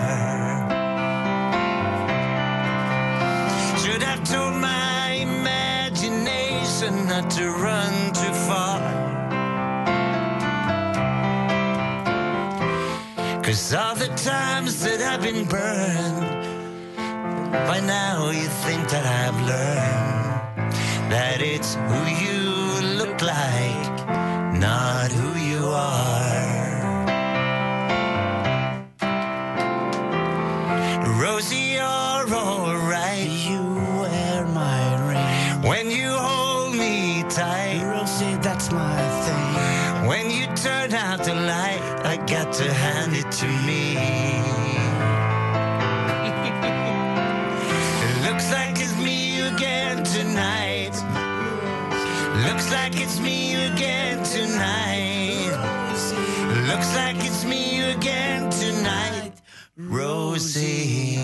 Should 3.79 4.03
have 4.03 4.23
told 4.23 4.55
my 4.55 5.17
imagination 5.19 7.07
not 7.07 7.29
to 7.31 7.51
run 7.51 8.00
Cause 13.51 13.73
all 13.73 13.95
the 13.95 14.07
times 14.07 14.81
that 14.81 15.01
I've 15.01 15.21
been 15.21 15.43
burned, 15.43 16.21
by 17.67 17.81
now 17.81 18.29
you 18.29 18.47
think 18.63 18.87
that 18.91 19.05
I've 19.05 19.35
learned 19.41 20.71
that 21.11 21.41
it's 21.41 21.75
who 21.75 22.01
you 22.23 22.39
look 22.95 23.21
like, 23.21 24.07
not 24.57 25.11
who 25.11 25.37
you 25.37 25.65
are. 25.67 26.31
Rosie, 31.21 31.75
you're 31.75 32.33
alright. 32.33 33.27
You 33.49 33.63
wear 33.99 34.45
my 34.45 34.85
ring. 35.09 35.69
When 35.69 35.91
you 35.91 36.09
hold 36.09 36.73
me 36.73 37.25
tight. 37.27 37.83
Rosie, 37.83 38.37
that's 38.37 38.71
my 38.71 39.01
thing. 39.25 40.07
When 40.07 40.31
you 40.31 40.45
turn 40.55 40.93
out 40.93 41.25
the 41.25 41.35
light, 41.35 41.81
I 42.05 42.15
got 42.25 42.53
to 42.53 42.73
hand 42.73 43.00
Looks 52.47 52.71
like 52.71 52.99
it's 52.99 53.19
me 53.19 53.53
again 53.67 54.23
tonight. 54.23 55.51
Looks 56.67 56.95
like 56.95 57.17
it's 57.17 57.45
me 57.45 57.91
again 57.91 58.49
tonight. 58.49 59.33
Rosie. 59.77 61.19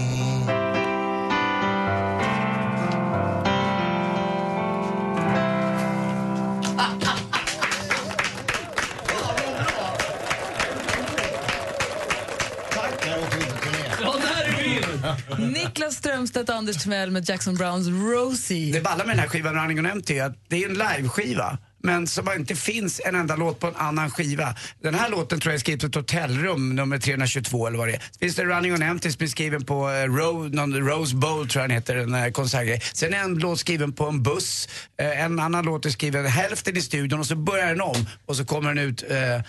Niklas 15.54 15.96
Strömstedt 15.96 16.50
och 16.50 16.56
Anders 16.56 16.84
Timell 16.84 17.12
med 17.12 17.30
Jackson 17.30 17.56
Browns 17.56 17.88
Rosie. 17.88 18.74
Det 18.74 18.82
balla 18.82 19.06
med 19.06 19.16
den 19.16 19.20
här 19.20 19.28
skivan 19.28 19.56
Running 19.56 19.80
on 19.80 19.86
Empty 19.86 20.18
är 20.18 20.26
att 20.26 20.36
det 20.48 20.64
är 20.64 20.70
en 20.70 20.74
liveskiva. 20.74 21.58
Men 21.84 22.08
som 22.08 22.30
inte 22.38 22.56
finns 22.56 23.02
en 23.06 23.16
enda 23.16 23.36
låt 23.36 23.60
på 23.60 23.68
en 23.68 23.76
annan 23.76 24.12
skiva. 24.12 24.56
Den 24.82 24.96
här 24.96 25.10
låten 25.10 25.40
tror 25.40 25.52
jag 25.52 25.56
är 25.56 25.60
skriven 25.60 25.80
på 25.80 25.88
ett 25.88 25.96
hotellrum, 25.96 26.76
nummer 26.76 26.98
322 26.98 27.68
eller 27.68 27.78
vad 27.78 27.88
det 27.88 27.94
är. 27.94 28.02
Finns 28.20 28.36
det 28.36 28.46
Running 28.46 28.74
on 28.74 28.82
Empty 28.82 29.12
som 29.12 29.24
är 29.24 29.28
skriven 29.28 29.66
på 29.66 29.90
eh, 29.90 30.04
Ro, 30.04 30.44
någon 30.44 30.88
Rose 30.88 31.16
Bowl 31.16 31.50
tror 31.50 31.62
jag 31.62 31.70
den 31.70 31.76
heter, 31.76 31.96
en 31.96 32.16
eh, 32.16 32.32
konsertgrej. 32.32 32.82
Sen 32.94 33.14
är 33.14 33.20
en 33.24 33.34
låt 33.34 33.60
skriven 33.60 33.94
på 33.94 34.06
en 34.06 34.24
buss, 34.24 34.70
eh, 35.00 35.24
en 35.24 35.40
annan 35.40 35.66
låt 35.66 35.86
är 35.86 35.90
skriven 35.90 36.26
hälften 36.26 36.78
i 36.78 36.82
studion 36.82 37.20
och 37.20 37.26
så 37.26 37.36
börjar 37.36 37.68
den 37.68 37.82
om 37.82 38.06
och 38.26 38.36
så 38.36 38.46
kommer 38.46 38.74
den 38.74 38.84
ut 38.84 39.04
eh, 39.10 39.42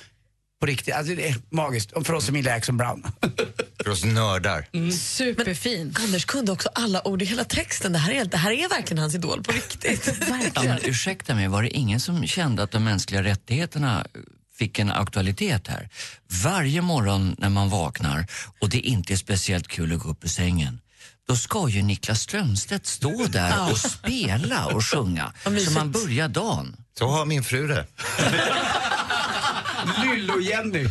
på 0.60 0.66
riktigt. 0.66 0.94
Alltså 0.94 1.14
det 1.14 1.28
är 1.28 1.36
magiskt. 1.50 1.92
Och 1.92 2.06
för 2.06 2.14
oss 2.14 2.26
som 2.26 2.36
gillar 2.36 2.52
Jackson 2.52 2.76
Brown. 2.76 3.06
För 3.88 3.92
oss 3.92 4.04
nördar. 4.04 4.66
Superfin. 4.92 5.94
Anders 5.98 6.24
kunde 6.24 6.52
också 6.52 6.68
alla 6.74 7.08
ord 7.08 7.22
i 7.22 7.24
hela 7.24 7.44
texten. 7.44 7.92
Det 7.92 7.98
här 7.98 8.12
är, 8.12 8.24
det 8.24 8.36
här 8.36 8.50
är 8.50 8.68
verkligen 8.68 8.98
hans 8.98 9.14
idol 9.14 9.42
på 9.42 9.52
riktigt. 9.52 10.14
Ja, 10.54 10.62
men, 10.62 10.78
ursäkta 10.84 11.34
mig, 11.34 11.48
var 11.48 11.62
det 11.62 11.70
ingen 11.70 12.00
som 12.00 12.26
kände 12.26 12.62
att 12.62 12.70
de 12.70 12.84
mänskliga 12.84 13.22
rättigheterna 13.22 14.06
fick 14.58 14.78
en 14.78 14.90
aktualitet 14.90 15.66
här? 15.68 15.88
Varje 16.44 16.82
morgon 16.82 17.34
när 17.38 17.48
man 17.48 17.68
vaknar 17.68 18.26
och 18.60 18.68
det 18.68 18.78
inte 18.80 19.12
är 19.12 19.16
speciellt 19.16 19.68
kul 19.68 19.92
att 19.92 19.98
gå 20.00 20.08
upp 20.10 20.24
ur 20.24 20.28
sängen 20.28 20.80
då 21.28 21.36
ska 21.36 21.68
ju 21.68 21.82
Niklas 21.82 22.20
Strömstedt 22.20 22.86
stå 22.86 23.26
där 23.26 23.48
Ja. 23.50 23.70
och 23.70 23.78
spela 23.78 24.66
och 24.66 24.84
sjunga 24.84 25.32
så 25.64 25.70
man 25.70 25.92
börjar 25.92 26.28
dagen. 26.28 26.76
Så 26.98 27.08
har 27.08 27.24
min 27.26 27.44
fru 27.44 27.68
det. 27.68 27.86
Lyllo-Jenny. 29.86 30.88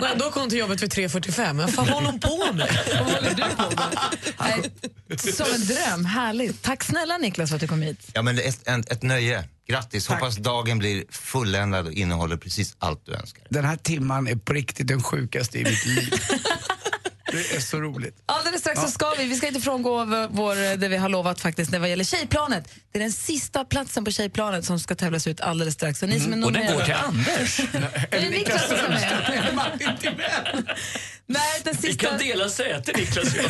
Och 0.00 0.08
ändå 0.08 0.30
kom 0.30 0.40
hon 0.42 0.50
till 0.50 0.58
jobbet 0.58 0.82
vid 0.82 0.92
3.45. 0.92 1.56
Vad 1.56 1.74
fan 1.74 1.88
håller 1.88 2.06
hon 2.10 2.20
på 2.20 2.52
med? 2.52 2.78
Vad 2.98 3.12
håller 3.12 3.34
du 3.34 3.42
på 3.56 3.70
med? 3.76 3.98
Nej, 4.40 5.32
Som 5.32 5.46
en 5.54 5.66
dröm, 5.66 6.04
härligt. 6.04 6.62
Tack 6.62 6.84
snälla 6.84 7.18
Niklas 7.18 7.50
för 7.50 7.54
att 7.56 7.60
du 7.60 7.68
kom 7.68 7.82
hit. 7.82 8.10
Ja, 8.14 8.22
men 8.22 8.38
ett, 8.38 8.68
ett, 8.68 8.92
ett 8.92 9.02
nöje. 9.02 9.44
Grattis. 9.68 10.08
Hoppas 10.08 10.36
dagen 10.36 10.78
blir 10.78 11.04
fulländad 11.10 11.86
och 11.86 11.92
innehåller 11.92 12.36
precis 12.36 12.76
allt 12.78 13.06
du 13.06 13.14
önskar. 13.14 13.44
Den 13.50 13.64
här 13.64 13.76
timman 13.76 14.28
är 14.28 14.36
på 14.36 14.52
riktigt 14.52 14.86
den 14.86 15.02
sjukaste 15.02 15.58
i 15.58 15.64
mitt 15.64 15.86
liv. 15.86 16.14
Det 17.34 17.56
är 17.56 17.60
så 17.60 17.80
roligt. 17.80 18.22
Alldeles 18.26 18.60
strax 18.60 18.80
så 18.80 18.88
ska 18.88 19.10
vi, 19.18 19.24
vi 19.24 19.36
ska 19.36 19.46
inte 19.46 19.60
frångå 19.60 20.04
vår, 20.30 20.76
det 20.76 20.88
vi 20.88 20.96
har 20.96 21.08
lovat 21.08 21.40
faktiskt 21.40 21.70
när 21.70 21.78
vad 21.78 21.88
gäller 21.88 22.04
Tjejplanet. 22.04 22.68
Det 22.92 22.98
är 22.98 23.02
den 23.02 23.12
sista 23.12 23.64
platsen 23.64 24.04
på 24.04 24.10
Tjejplanet 24.10 24.64
som 24.64 24.80
ska 24.80 24.94
tävlas 24.94 25.26
ut 25.26 25.40
alldeles 25.40 25.74
strax. 25.74 25.98
Så 25.98 26.06
ni 26.06 26.20
som 26.20 26.32
är 26.32 26.34
Mm. 26.34 26.44
Och 26.44 26.52
den 26.52 26.74
går 26.74 26.84
till 26.84 26.94
Anders. 26.94 27.60
Är 28.10 28.20
det 28.20 28.28
Niklas 28.28 28.68
som 28.68 28.76
ska 28.76 28.88
med? 28.88 29.54
Nej, 31.26 31.60
den 31.64 31.74
Vi 31.80 31.88
sista, 31.88 32.06
kan 32.06 32.18
dela 32.18 32.48
säte, 32.48 32.92
Niklas 32.92 33.34
och 33.34 33.40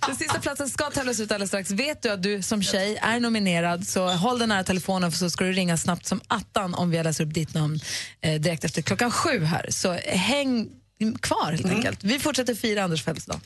den 0.06 0.16
sista 0.16 0.40
platsen 0.40 0.68
ska 0.68 0.90
tävlas 0.90 1.20
ut 1.20 1.32
alldeles 1.32 1.50
strax. 1.50 1.70
Vet 1.70 2.02
du 2.02 2.10
att 2.10 2.22
du 2.22 2.42
som 2.42 2.62
tjej 2.62 2.98
är 3.02 3.20
nominerad 3.20 3.86
så 3.86 4.08
håll 4.08 4.38
den 4.38 4.48
nära 4.48 4.64
telefonen 4.64 5.10
för 5.10 5.18
så 5.18 5.30
ska 5.30 5.44
du 5.44 5.52
ringa 5.52 5.76
snabbt 5.76 6.06
som 6.06 6.20
attan 6.28 6.74
om 6.74 6.90
vi 6.90 7.02
läser 7.02 7.24
upp 7.24 7.34
ditt 7.34 7.54
namn 7.54 7.80
eh, 8.20 8.40
direkt 8.40 8.64
efter 8.64 8.82
klockan 8.82 9.10
sju 9.10 9.44
här. 9.44 9.66
Så 9.70 9.92
häng 10.06 10.68
kvar 11.22 11.50
helt 11.52 11.66
enkelt. 11.66 12.04
Vi 12.04 12.18
fortsätter 12.18 12.54
fira 12.54 12.82
Anders 12.82 13.04
födelsedag. 13.04 13.40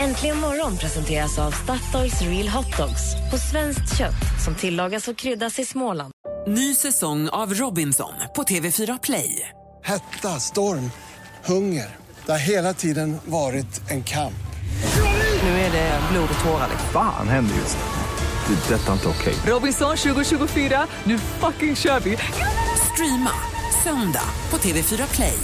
Äntligen 0.00 0.36
morgon 0.40 0.76
presenteras 0.78 1.38
av 1.38 1.50
Statoils 1.50 2.22
Real 2.22 2.48
Hot 2.48 2.76
Dogs 2.76 3.02
på 3.30 3.38
svenskt 3.38 3.98
kött 3.98 4.44
som 4.44 4.54
tillagas 4.54 5.08
och 5.08 5.16
kryddas 5.16 5.58
i 5.58 5.64
Småland. 5.64 6.12
Ny 6.46 6.74
säsong 6.74 7.28
av 7.28 7.54
Robinson 7.54 8.12
på 8.36 8.42
TV4 8.42 8.98
Play. 9.02 9.48
Hetta, 9.84 10.40
storm, 10.40 10.90
hunger. 11.44 11.96
Det 12.26 12.32
har 12.32 12.38
hela 12.38 12.74
tiden 12.74 13.18
varit 13.24 13.90
en 13.90 14.04
kamp. 14.04 14.34
Nu 15.42 15.48
är 15.48 15.72
det 15.72 16.00
blod 16.12 16.28
och 16.38 16.44
tårar. 16.44 16.68
liksom. 16.70 16.88
Fan 16.92 17.28
händer 17.28 17.54
just 17.56 17.76
det. 17.78 18.54
Det 18.54 18.74
är 18.74 18.78
detta 18.78 18.92
inte 18.92 19.08
okej. 19.08 19.34
Robinson 19.46 19.96
2024, 19.96 20.86
nu 21.04 21.18
fucking 21.18 21.76
kör 21.76 22.00
vi! 22.00 22.18
Streama 22.92 23.30
söndag 23.84 24.24
på 24.50 24.56
TV4 24.58 25.14
Play. 25.14 25.38